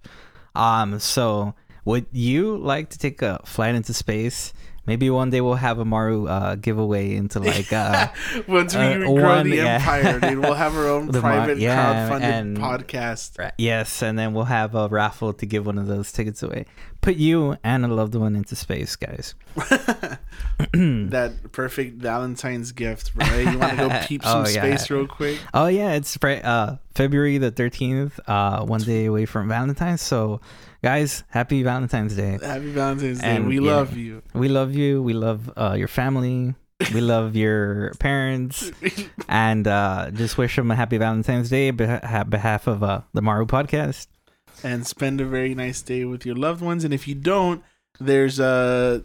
[0.56, 4.54] Um, so would you like to take a flight into space?
[4.88, 8.08] Maybe one day we'll have a Maru uh, giveaway into like uh,
[8.48, 9.76] once we uh, grow one, the yeah.
[9.76, 10.40] empire, dude.
[10.40, 13.38] We'll have our own The Mar- private yeah, crowdfunded and- podcast.
[13.38, 13.54] Right.
[13.60, 16.66] Yes, and then we'll have a raffle to give one of those tickets away.
[17.02, 19.36] Put you and a loved one into space, guys.
[20.74, 23.52] that perfect Valentine's gift, right?
[23.52, 24.62] You want to go peep some Oh, yeah.
[24.62, 25.40] space real quick?
[25.54, 30.02] Oh yeah, it's uh, February the thirteenth, uh, one day away from Valentine's.
[30.02, 30.42] So,
[30.84, 32.40] guys, happy Valentine's Day.
[32.42, 33.28] Happy Valentine's Day.
[33.28, 33.76] And, we yeah.
[33.76, 34.22] love you.
[34.34, 35.02] We love you.
[35.02, 36.56] We love uh, your family.
[36.94, 38.72] We love your parents,
[39.30, 43.46] and uh, just wish them a happy Valentine's Day on behalf of uh, the Maru
[43.46, 44.08] podcast.
[44.64, 46.84] and spend a very nice day with your loved ones.
[46.84, 47.64] And if you don't,
[48.00, 49.04] there's a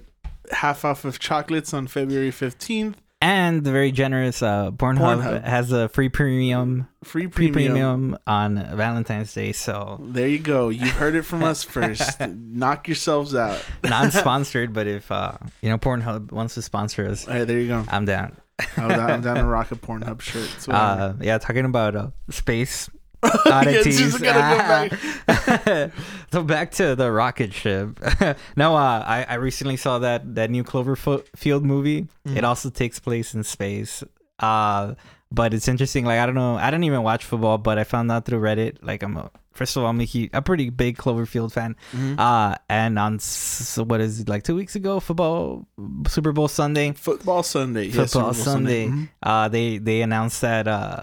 [0.53, 2.95] half off of chocolates on February 15th.
[3.23, 5.43] And the very generous uh, Pornhub, Pornhub.
[5.45, 7.73] has a free premium, Free free premium.
[7.73, 9.53] premium on Valentine's Day.
[9.53, 10.69] So There you go.
[10.69, 12.21] You heard it from us first.
[12.29, 13.65] Knock yourselves out.
[13.83, 17.69] non-sponsored, but if uh, you know Pornhub wants to sponsor us, All right, there you
[17.69, 17.85] go.
[17.89, 18.37] I'm down.
[18.77, 20.69] I'm down, I'm down to rock a Pornhub shirt.
[20.69, 22.91] Uh, yeah, talking about uh, space
[23.25, 23.99] Yeah, oddities.
[23.99, 24.97] just gotta go
[25.49, 25.93] back.
[26.33, 27.99] so back to the rocket ship.
[28.57, 32.07] no, uh, I I recently saw that that new Cloverfield movie.
[32.27, 32.37] Mm.
[32.37, 34.05] It also takes place in space.
[34.39, 34.95] Uh,
[35.33, 36.05] but it's interesting.
[36.05, 38.79] Like I don't know, I didn't even watch football, but I found out through Reddit.
[38.83, 41.75] Like I'm a first of all, I'm a, huge, a pretty big Cloverfield fan.
[41.93, 42.19] Mhm.
[42.19, 45.67] Uh, and on s- what is it like two weeks ago, football
[46.07, 46.93] Super Bowl Sunday.
[46.93, 47.89] Football Sunday.
[47.89, 48.87] Football Super Bowl Sunday.
[48.89, 49.09] Mhm.
[49.23, 51.03] Uh, they they announced that uh,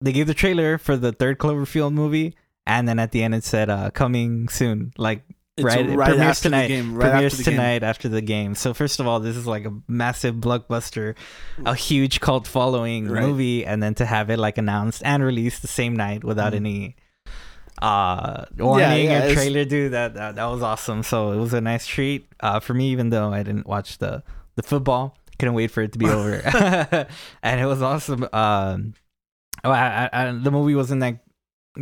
[0.00, 2.34] they gave the trailer for the third Cloverfield movie,
[2.66, 5.22] and then at the end it said uh, coming soon, like
[5.60, 6.68] right, right premieres after the tonight.
[6.68, 7.56] game, right premieres after the game.
[7.58, 8.54] tonight after the game.
[8.54, 11.14] So first of all, this is like a massive blockbuster,
[11.64, 13.22] a huge cult following Right.
[13.24, 16.56] movie, and then to have it like announced and released the same night without Mhm.
[16.56, 16.96] any
[17.82, 21.52] uh warning yeah, or it's- trailer dude that, that that was awesome so it was
[21.52, 24.22] a nice treat uh for me even though i didn't watch the
[24.54, 26.40] the football couldn't wait for it to be over
[27.42, 28.94] and it was awesome um
[29.66, 31.18] oh, I, I, I, the movie wasn't that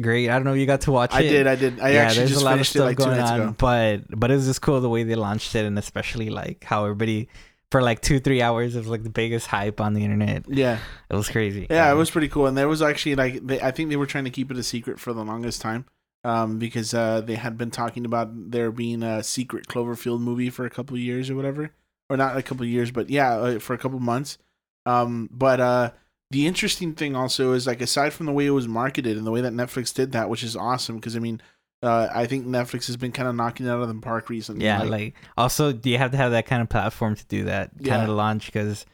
[0.01, 1.17] great i don't know if you got to watch it.
[1.17, 1.47] I did.
[1.47, 1.79] I did.
[1.81, 3.55] I actually there's just a lot of finished it stuff like going on, ago.
[3.57, 6.83] but but it was just cool the way they launched it, and especially like how
[6.85, 7.29] everybody
[7.71, 10.45] for like two three hours it was like the biggest hype on the internet.
[10.49, 10.79] Yeah.
[11.11, 11.67] It was crazy.
[11.71, 13.97] Yeah, it Um, was pretty cool, and there was actually like they, I think they
[13.97, 15.85] were trying to keep it a secret for the longest time,
[16.25, 20.67] um, because uh, they had been talking about there being a secret Cloverfield movie for
[20.67, 21.71] a couple of years or whatever,
[22.11, 24.39] or not a couple of years, but yeah, uh, for a couple of months.
[24.87, 25.91] Um, but uh,
[26.31, 29.31] the interesting thing also is like aside from the way it was marketed and the
[29.31, 31.41] way that Netflix did that, which is awesome, because I mean,
[31.83, 34.65] uh, I think Netflix has been kind of knocking it out of the park recently.
[34.65, 37.71] yeah, like, also do you have to have that kind of platform to do that
[37.77, 38.05] kind Yeah.
[38.05, 38.87] of launch because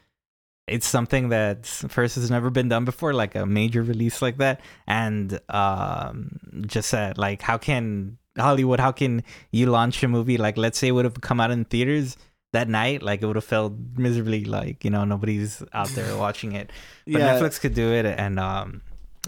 [0.67, 4.61] it's something that first has never been done before, like a major release like that,
[4.87, 10.57] and um, just that like how can Hollywood, how can you launch a movie like
[10.57, 12.15] let's say it would have come out in theaters
[12.53, 16.53] that night, like it would have felt miserably like you know nobody's out there watching
[16.53, 16.71] it,
[17.05, 18.81] but yeah, Netflix could do it, and um,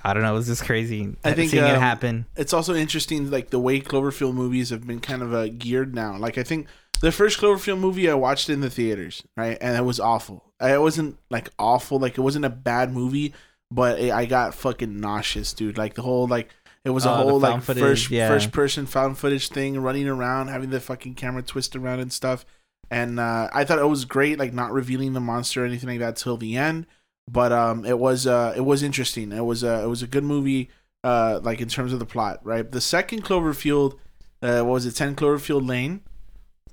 [0.03, 1.15] I don't know, it was just crazy.
[1.23, 2.25] I think, seeing it um, happen.
[2.35, 6.17] it's also interesting like the way Cloverfield movies have been kind of uh, geared now.
[6.17, 6.67] Like I think
[7.01, 10.51] the first Cloverfield movie I watched in the theaters, right, and it was awful.
[10.61, 13.33] It wasn't like awful, like it wasn't a bad movie,
[13.71, 15.77] but it, I got fucking nauseous, dude.
[15.77, 16.49] Like the whole like
[16.85, 18.27] it was a Oh, whole like footage, first yeah.
[18.27, 22.45] first person found footage thing, running around, having the fucking camera twist around and stuff.
[22.93, 25.99] And uh, I thought it was great, like not revealing the monster or anything like
[25.99, 26.85] that till the end.
[27.29, 29.31] But um, it was uh, it was interesting.
[29.31, 30.69] It was a it was a good movie
[31.03, 32.69] uh, like in terms of the plot, right?
[32.69, 33.97] The second Cloverfield,
[34.41, 36.01] uh, what was it, Ten Cloverfield Lane?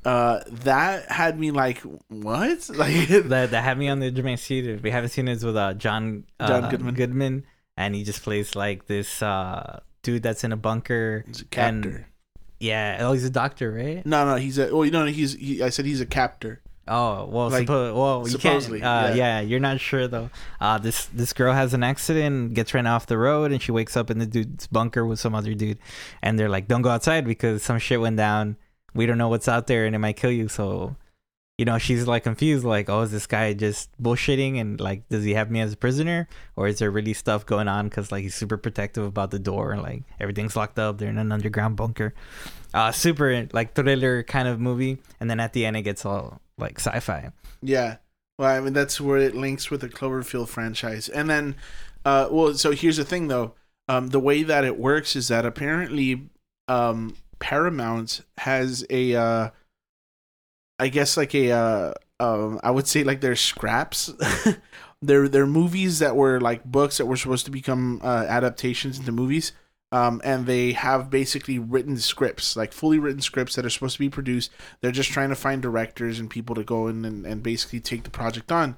[0.04, 2.70] Uh, that had me like, what?
[2.74, 4.82] Like, that that had me on the edge of my seat.
[4.82, 6.94] We haven't seen it with uh, John uh, John Goodman.
[6.94, 7.46] Goodman,
[7.76, 11.24] and he just plays like this uh, dude that's in a bunker.
[11.26, 11.88] he's a captor.
[11.88, 12.04] And-
[12.60, 14.04] Yeah, oh, he's a doctor, right?
[14.06, 14.70] no, no, he's a.
[14.70, 15.32] Oh, you know, he's.
[15.34, 16.60] He, I said he's a captor.
[16.88, 18.62] Oh well, Like, suppo- well, you can't.
[18.62, 19.14] supposedly, Uh, yeah.
[19.14, 19.40] yeah.
[19.40, 20.28] you're not sure though.
[20.60, 23.96] Uh, this this girl has an accident, gets ran off the road, and she wakes
[23.96, 25.78] up in the dude's bunker with some other dude,
[26.22, 28.56] and they're like, "Don't go outside because some shit went down.
[28.92, 30.96] We don't know what's out there, and it might kill you." So,
[31.60, 35.24] you know, she's like confused, like, oh, is this guy just bullshitting and like, does
[35.24, 37.86] he have me as a prisoner, or is there really stuff going on?
[37.86, 40.96] Because like he's super protective about the door, and like everything's locked up.
[40.96, 42.14] They're in an underground bunker.
[42.72, 46.40] Uh, super like thriller kind of movie, and then at the end it gets all
[46.56, 47.30] like sci-fi.
[47.60, 47.98] Yeah.
[48.38, 51.56] Well, I mean that's where it links with the Cloverfield franchise, and then,
[52.06, 53.52] uh, well, so here's the thing though.
[53.86, 56.30] Um, the way that it works is that apparently,
[56.68, 59.50] um, Paramount has a, uh,
[60.80, 64.12] I guess like a, uh, um, I would say like their scraps.
[65.02, 69.12] they're they're movies that were like books that were supposed to become uh, adaptations into
[69.12, 69.52] movies.
[69.92, 73.98] Um, and they have basically written scripts, like fully written scripts that are supposed to
[73.98, 74.52] be produced.
[74.80, 78.04] They're just trying to find directors and people to go in and, and basically take
[78.04, 78.76] the project on.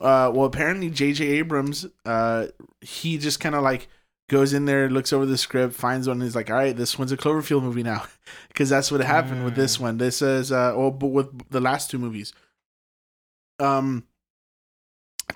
[0.00, 1.26] Uh, well, apparently J.J.
[1.26, 2.46] Abrams, uh,
[2.80, 3.88] he just kind of like
[4.28, 6.98] goes in there, looks over the script, finds one, and he's like, "All right, this
[6.98, 8.04] one's a Cloverfield movie now,"
[8.48, 9.44] because that's what happened mm.
[9.44, 9.98] with this one.
[9.98, 12.32] This is, uh, oh, but with the last two movies,
[13.58, 14.04] um,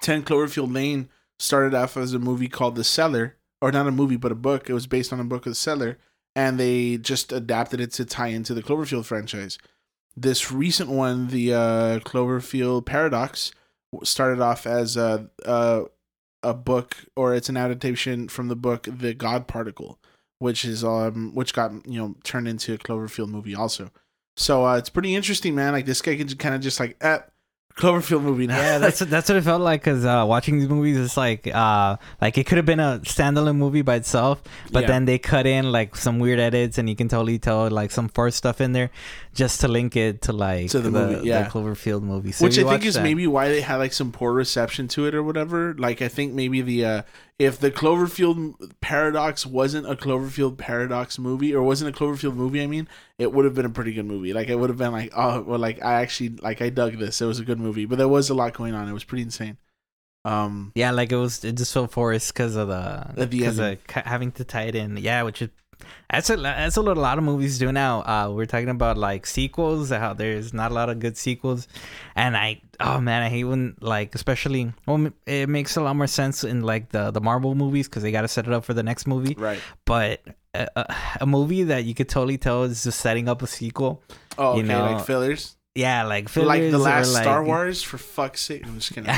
[0.00, 4.16] Ten Cloverfield Lane started off as a movie called The Cellar or not a movie,
[4.16, 4.68] but a book.
[4.68, 5.96] It was based on a book of the Cellar,
[6.34, 9.56] and they just adapted it to tie into the Cloverfield franchise.
[10.16, 13.52] This recent one, the uh, Cloverfield Paradox,
[14.02, 15.84] started off as a, a
[16.42, 19.98] a book, or it's an adaptation from the book The God Particle,
[20.38, 23.90] which is um which got you know turned into a Cloverfield movie also.
[24.36, 25.72] So uh, it's pretty interesting, man.
[25.72, 27.18] Like this guy can kind of just like, eh,
[27.76, 28.58] Cloverfield movie now.
[28.58, 31.96] Yeah, that's that's what it felt like because uh, watching these movies, it's like uh,
[32.20, 34.88] like it could have been a standalone movie by itself, but yeah.
[34.88, 38.08] then they cut in like some weird edits, and you can totally tell like some
[38.08, 38.90] forced stuff in there
[39.34, 42.32] just to link it to like to the, the movie, yeah, the Cloverfield movie.
[42.32, 43.02] So Which I think is that.
[43.02, 45.74] maybe why they had like some poor reception to it or whatever.
[45.74, 47.02] Like I think maybe the uh,
[47.38, 52.66] if the Cloverfield Paradox wasn't a Cloverfield Paradox movie or wasn't a Cloverfield movie, I
[52.66, 54.32] mean, it would have been a pretty good movie.
[54.32, 57.20] Like it would have been like, oh, well, like I actually like I dug this.
[57.20, 58.88] It was a good movie, but there was a lot going on.
[58.88, 59.56] It was pretty insane.
[60.24, 61.44] Um, yeah, like it was.
[61.44, 64.96] It just felt forced because of the because of having to tie it in.
[64.96, 65.48] Yeah, which is
[66.10, 68.02] that's a that's what a lot of movies do now.
[68.02, 69.90] Uh, we're talking about like sequels.
[69.90, 71.68] How there's not a lot of good sequels,
[72.14, 76.06] and I oh man, I hate when like especially well, it makes a lot more
[76.06, 78.74] sense in like the the Marvel movies because they got to set it up for
[78.74, 79.34] the next movie.
[79.34, 79.60] Right.
[79.84, 80.22] But
[80.54, 84.02] a, a, movie that you could totally tell is just setting up a sequel.
[84.36, 85.56] Oh, okay, you know, like fillers.
[85.74, 88.66] Yeah, like like the last like, Star Wars for fuck's sake.
[88.66, 89.08] I'm just kidding.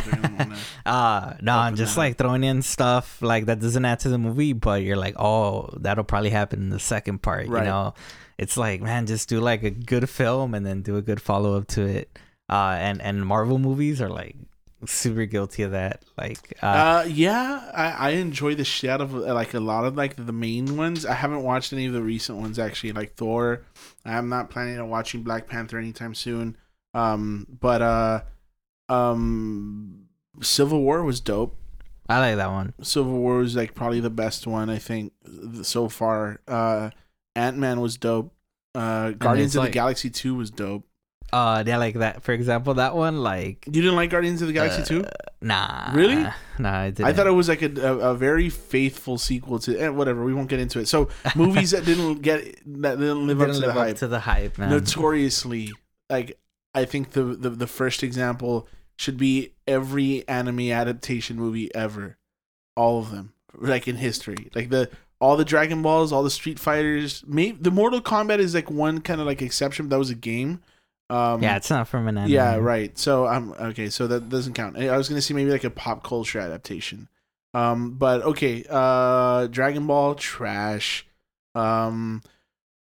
[0.86, 4.52] uh no, I'm just like throwing in stuff like that doesn't add to the movie,
[4.52, 7.48] but you're like, oh, that'll probably happen in the second part.
[7.48, 7.64] Right.
[7.64, 7.94] You know,
[8.38, 11.56] it's like man, just do like a good film and then do a good follow
[11.56, 12.18] up to it.
[12.48, 14.36] Uh, and and Marvel movies are like
[14.86, 16.02] super guilty of that.
[16.16, 19.96] Like, uh, uh yeah, I, I enjoy the shit out of like a lot of
[19.96, 21.04] like the main ones.
[21.04, 23.62] I haven't watched any of the recent ones actually, like Thor.
[24.04, 26.56] I'm not planning on watching Black Panther anytime soon.
[26.92, 28.22] Um, but uh,
[28.88, 30.06] um,
[30.42, 31.56] Civil War was dope.
[32.08, 32.74] I like that one.
[32.82, 35.12] Civil War was like probably the best one I think
[35.62, 36.40] so far.
[36.46, 36.90] Uh,
[37.34, 38.32] Ant Man was dope.
[38.74, 40.84] Uh, Guardians of like, the Galaxy Two was dope.
[41.34, 42.22] Uh, yeah, like that.
[42.22, 45.04] For example, that one, like you didn't like Guardians of the Galaxy uh, two?
[45.40, 46.24] Nah, really?
[46.60, 47.06] Nah, I didn't.
[47.06, 50.24] I thought it was like a, a, a very faithful sequel to eh, whatever.
[50.24, 50.86] We won't get into it.
[50.86, 53.96] So movies that didn't get that didn't live didn't up to live the hype.
[53.96, 54.70] To the hype, man.
[54.70, 55.72] Notoriously,
[56.08, 56.38] like
[56.72, 62.16] I think the, the the first example should be every anime adaptation movie ever,
[62.76, 64.88] all of them, like in history, like the
[65.20, 67.24] all the Dragon Balls, all the Street Fighters.
[67.26, 69.88] Maybe the Mortal Kombat is like one kind of like exception.
[69.88, 70.60] But that was a game
[71.10, 72.30] um, yeah, it's not from an anime.
[72.32, 72.96] Yeah, right.
[72.98, 73.90] So I'm um, okay.
[73.90, 74.78] So that doesn't count.
[74.78, 77.08] I was gonna see maybe like a pop culture adaptation.
[77.52, 78.64] Um, but okay.
[78.68, 81.06] Uh, Dragon Ball trash.
[81.54, 82.22] Um,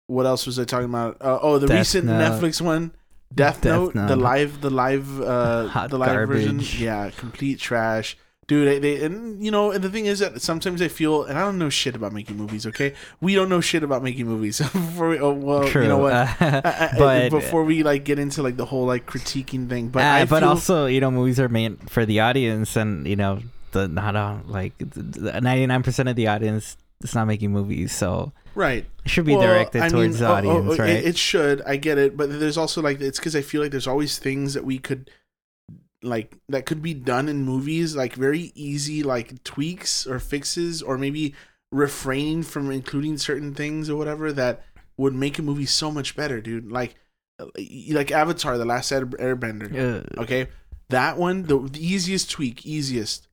[0.07, 1.17] what else was I talking about?
[1.21, 2.19] Uh, oh, the Death recent Note.
[2.41, 2.93] Netflix one,
[3.33, 6.45] Death, Death Note, Note, the live, the live, uh, Hot the live garbage.
[6.45, 6.83] version.
[6.83, 8.17] Yeah, complete trash
[8.47, 11.37] dude they, they, and you know and the thing is that sometimes i feel and
[11.37, 12.93] i don't know shit about making movies okay?
[13.21, 14.59] We don't know shit about making movies.
[14.59, 15.83] Before we, oh, well True.
[15.83, 16.27] you know what?
[16.97, 20.39] But before we like get into like the whole like critiquing thing but uh, but
[20.39, 23.39] feel, also you know movies are made for the audience and you know
[23.71, 28.85] the not uh, like 99% of the audience is not making movies so right.
[29.03, 30.89] it should be well, directed I towards mean, the audience oh, oh, right?
[30.89, 31.61] it, it should.
[31.63, 32.15] I get it.
[32.15, 35.09] But there's also like it's because i feel like there's always things that we could
[36.03, 40.97] like that could be done in movies like very easy like tweaks or fixes or
[40.97, 41.33] maybe
[41.71, 44.63] refraining from including certain things or whatever that
[44.97, 46.95] would make a movie so much better dude like
[47.89, 50.47] like avatar the last airbender okay
[50.89, 53.27] that one the, the easiest tweak easiest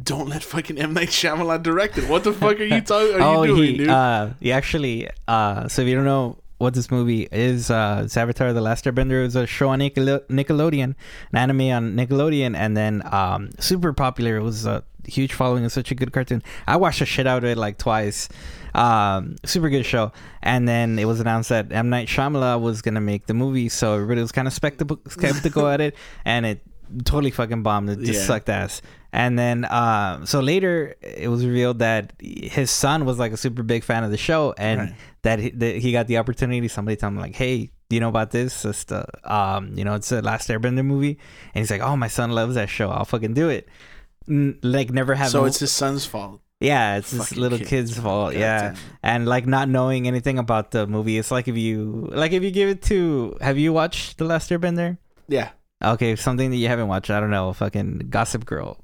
[0.00, 2.08] don't let fucking M Night Shyamalan direct it.
[2.08, 3.14] What the fuck are you talking?
[3.14, 3.88] Are oh, you doing, he, dude?
[3.88, 5.08] Uh, he actually.
[5.28, 7.70] Uh, so if you don't know, what this movie is.
[7.70, 9.20] Uh, it's Avatar: The Last Airbender.
[9.20, 10.94] It was a show on Nickel- Nickelodeon,
[11.32, 14.36] an anime on Nickelodeon, and then um, super popular.
[14.36, 15.64] It was a huge following.
[15.64, 16.42] It's such a good cartoon.
[16.66, 18.28] I watched the shit out of it like twice.
[18.74, 20.12] Um, super good show.
[20.42, 23.94] And then it was announced that M Night Shyamalan was gonna make the movie, so
[23.94, 26.60] everybody was kind of skeptical, skeptical at it, and it
[27.04, 27.90] totally fucking bombed.
[27.90, 28.26] It just Yeah.
[28.26, 28.82] sucked ass.
[29.12, 33.62] And then, uh, so later it was revealed that his son was like a super
[33.62, 34.94] big fan of the show, and Right.
[35.22, 36.66] that, he, that he got the opportunity.
[36.68, 38.64] Somebody told him like, "Hey, do you know about this?
[38.64, 41.18] It's the, um, you know, it's the Last Airbender movie."
[41.54, 42.90] And he's like, "Oh, my son loves that show.
[42.90, 43.68] I'll fucking do it."
[44.26, 45.28] Like never have.
[45.30, 46.40] So it's his son's fault.
[46.60, 47.66] yeah, it's this little kid.
[47.68, 48.32] kid's fault.
[48.32, 52.08] God yeah, damn and like not knowing anything about the movie, it's like if you
[52.10, 53.36] like if you give it to.
[53.42, 54.96] Have you watched the Last Airbender?
[55.28, 55.50] Yeah.
[55.92, 57.10] Okay, something that you haven't watched.
[57.10, 57.52] I don't know.
[57.52, 58.80] Fucking Gossip Girl.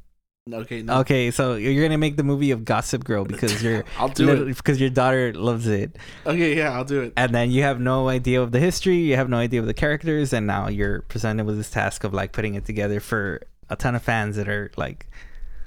[0.52, 0.82] Okay.
[0.82, 1.00] No.
[1.00, 4.56] Okay, so you're gonna make the movie of Gossip Girl because you're I'll do it.
[4.56, 5.96] because your daughter loves it,
[6.26, 6.56] Okay.
[6.56, 7.12] Yeah, I'll do it.
[7.16, 9.74] and then you have no idea of the history, you have no idea of the
[9.74, 13.76] characters, and now you're presented with this task of like putting it together for a
[13.76, 15.06] ton of fans that are like,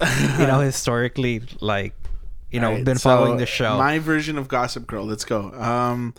[0.38, 1.94] you know, historically like,
[2.50, 3.78] you know, Alright, been so following the show.
[3.78, 5.06] My version of Gossip Girl.
[5.06, 5.50] Let's go.
[5.52, 6.14] Um,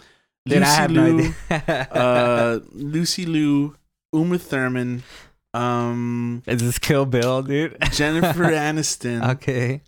[0.47, 1.87] Dude, I Lucy have Liu, no idea.
[1.91, 3.75] uh, Lucy Liu,
[4.15, 5.03] Uma Thurman,
[5.53, 7.77] um, Is this Kill Bill, dude?
[7.91, 9.31] Jennifer Aniston.
[9.35, 9.81] okay.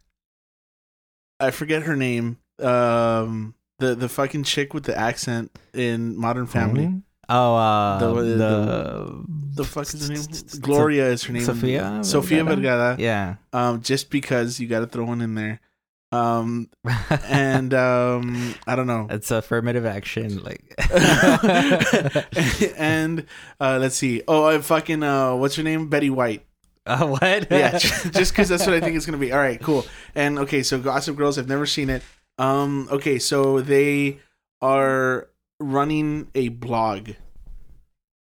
[1.39, 2.37] I forget her name.
[2.59, 7.01] Um, the the fucking chick with the accent in Modern Family.
[7.29, 9.23] Oh, uh, The- the, the-
[9.57, 10.61] The fuck is her name?
[10.61, 11.43] Gloria is her name.
[11.43, 12.01] Sofia.
[12.03, 12.55] Vergara?
[12.55, 12.95] Vergara.
[12.97, 13.35] Yeah.
[13.53, 15.59] Um, just because you got to throw one in there.
[16.11, 16.69] Um,
[17.27, 19.07] and um, I don't know.
[19.09, 20.73] it's affirmative action, like.
[22.77, 23.25] and
[23.59, 24.23] uh, let's see.
[24.27, 25.89] Oh, I fucking uh, what's your name?
[25.89, 26.43] Betty White.
[26.87, 27.51] Uh, what?
[27.51, 29.33] Yeah, just because that's what I think it's gonna be.
[29.33, 29.85] All right, cool.
[30.15, 31.37] And okay, so Gossip Girls.
[31.37, 32.01] I've never seen it.
[32.37, 34.19] Um, okay, so they
[34.61, 35.27] are
[35.59, 37.09] running a blog,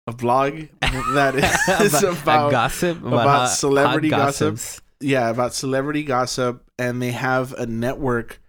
[0.07, 1.37] a blog that
[1.81, 4.83] is about, about gossip about hot- celebrity hot gossip.
[5.01, 8.41] Yeah about celebrity gossip, and they have a network,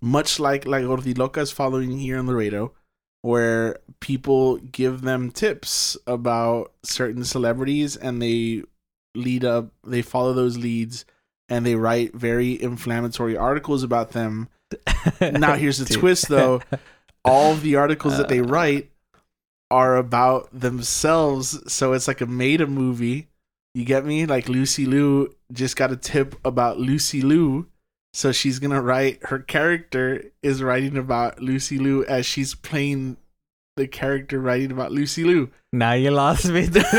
[0.00, 2.72] much like like Locas following here in Laredo,
[3.22, 8.62] where people give them tips about certain celebrities, and they
[9.14, 11.04] lead up, they follow those leads,
[11.48, 14.48] and they write very inflammatory articles about them.
[15.20, 16.62] Now here's the twist, though:
[17.24, 18.28] all the articles that Uh.
[18.28, 18.90] they write
[19.70, 23.28] are about themselves, so it's like a made a movie.
[23.74, 24.26] You get me?
[24.26, 27.68] Like Lucy Liu just got a tip about Lucy Liu.
[28.12, 33.16] So she's gonna write her character is writing about Lucy Liu as she's playing
[33.76, 35.50] the character writing about Lucy Liu.
[35.72, 36.66] Now you lost me.
[36.66, 36.82] dude.
[36.82, 36.90] You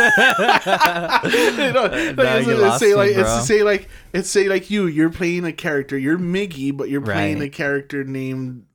[1.74, 4.30] know, like, now it's, you it's lost say me, like it's to say like it's
[4.30, 7.47] say like you you're playing a character you're Miggy but you're playing Right.
[7.47, 8.65] a character named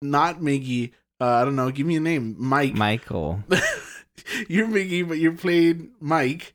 [0.00, 3.42] not Miggy uh, I don't know give me a name Mike Michael.
[4.48, 6.54] you're Miggy but you're playing Mike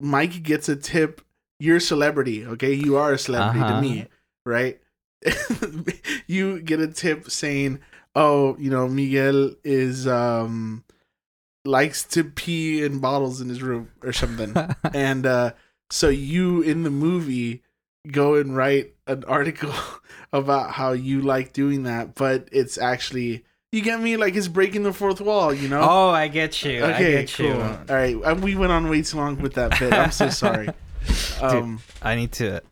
[0.00, 1.20] Mike gets a tip
[1.58, 2.72] you're a celebrity okay?
[2.74, 3.74] You are a celebrity Uh-huh.
[3.74, 4.06] to me
[4.44, 4.80] right?
[6.26, 7.80] You get a tip saying
[8.14, 10.84] oh you know Miguel is um
[11.64, 14.54] likes to pee in bottles in his room or something.
[14.94, 15.52] And uh
[15.90, 17.62] so you in the movie
[18.10, 19.72] go and write an article
[20.32, 24.82] about how you like doing that but it's actually you get me like it's breaking
[24.84, 26.82] the fourth wall you know oh, I get you.
[26.84, 27.54] I okay get cool you.
[27.60, 30.68] all right we went on way too long with that bit i'm so sorry
[31.40, 32.62] um I need to.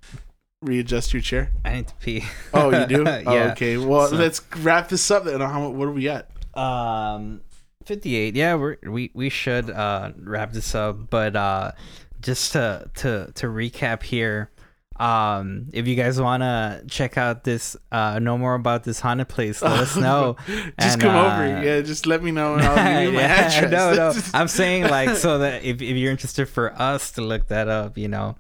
[0.63, 2.25] readjust your chair I need to pee.
[2.53, 3.23] oh you do yeah.
[3.27, 7.41] oh, okay well So- let's wrap this up then how what are we at Um,
[7.85, 8.35] fifty-eight.
[8.37, 11.73] Yeah, we're, we we should uh wrap this up, but uh,
[12.21, 14.51] just to to to recap here.
[14.97, 19.61] Um, if you guys wanna check out this, uh, know more about this haunted place,
[19.61, 20.37] let us know.
[20.47, 23.23] just And, come uh, over yeah just let me know and i'll give you my
[23.23, 24.23] Yeah, address No, no.
[24.39, 27.99] I'm saying like so that if, if you're interested for us to look that up,
[27.99, 28.37] you know.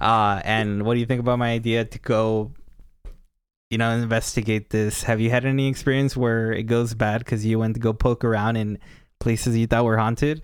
[0.00, 2.52] Uh and what do you think about my idea to go
[3.70, 5.02] you know, investigate this?
[5.04, 8.24] Have you had any experience where it goes bad because you went to go poke
[8.24, 8.78] around in
[9.18, 10.40] places you thought were haunted?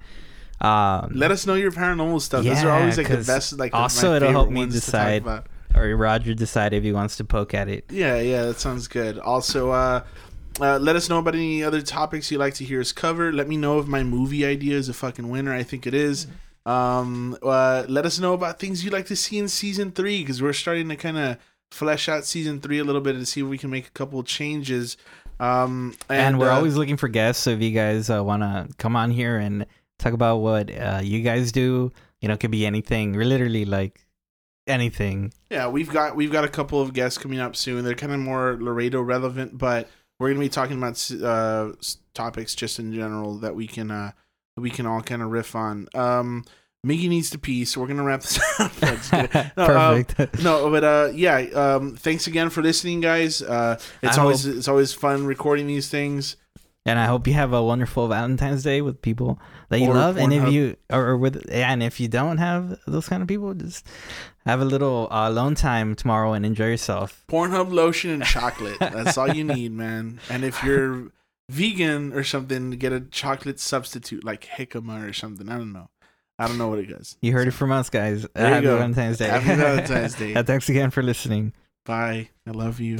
[0.62, 2.44] Um, Let us know your paranormal stuff.
[2.44, 3.58] Those are always like the best.
[3.58, 5.44] Like also it'll help me ones to talk decide.
[5.74, 7.84] or Roger decide if he wants to poke at it.
[7.90, 9.18] Yeah, yeah, that sounds good.
[9.18, 10.04] Also, uh,
[10.60, 13.32] uh, let us know about any other topics you'd like to hear us cover.
[13.32, 15.52] Let me know if my movie idea is a fucking winner.
[15.52, 16.28] I think it is.
[16.64, 20.40] Um, uh, let us know about things you'd like to see in season three because
[20.40, 21.38] we're starting to kind of
[21.72, 24.20] flesh out season three a little bit to see if we can make a couple
[24.20, 24.96] of changes.
[25.40, 27.42] Um, and, And, we're uh, always looking for guests.
[27.42, 29.66] So if you guys uh, want to come on here and
[30.02, 33.12] talk about what uh, you guys do, you know, it could be anything.
[33.12, 34.04] We're literally like
[34.66, 35.32] anything.
[35.50, 37.84] Yeah, we've got we've got a couple of guests coming up soon.
[37.84, 39.88] They're kind of more Laredo relevant, but
[40.18, 41.72] we're gonna be talking about uh,
[42.14, 44.12] topics just in general that we can uh,
[44.56, 45.88] we can all kind of riff on.
[45.94, 46.44] Um,
[46.86, 48.72] Miggy needs to pee, so we're gonna wrap this up.
[49.56, 50.42] No, um, Perfect.
[50.42, 51.36] no, but uh, yeah.
[51.54, 53.40] Um, thanks again for listening, guys.
[53.42, 56.36] Uh, it's I always hope- it's always fun recording these things.
[56.84, 60.16] And I hope you have a wonderful Valentine's Day with people that you Or love.
[60.16, 63.28] And if you or, or with yeah, and if you don't have those kind of
[63.28, 63.86] people, just
[64.46, 67.24] have a little uh, alone time tomorrow and enjoy yourself.
[67.28, 68.78] Pornhub lotion and chocolate.
[68.80, 70.18] That's all you need, man.
[70.28, 71.12] And if you're
[71.48, 75.48] vegan or something, get a chocolate substitute like jicama or something.
[75.48, 75.88] I don't know.
[76.38, 77.16] I don't know what it does.
[77.20, 78.26] You heard it from us, guys.
[78.34, 78.76] Happy go.
[78.78, 79.28] Valentine's Day.
[79.28, 80.34] Happy Valentine's Day.
[80.42, 81.52] thanks again for listening.
[81.84, 82.30] Bye.
[82.46, 82.98] I love you.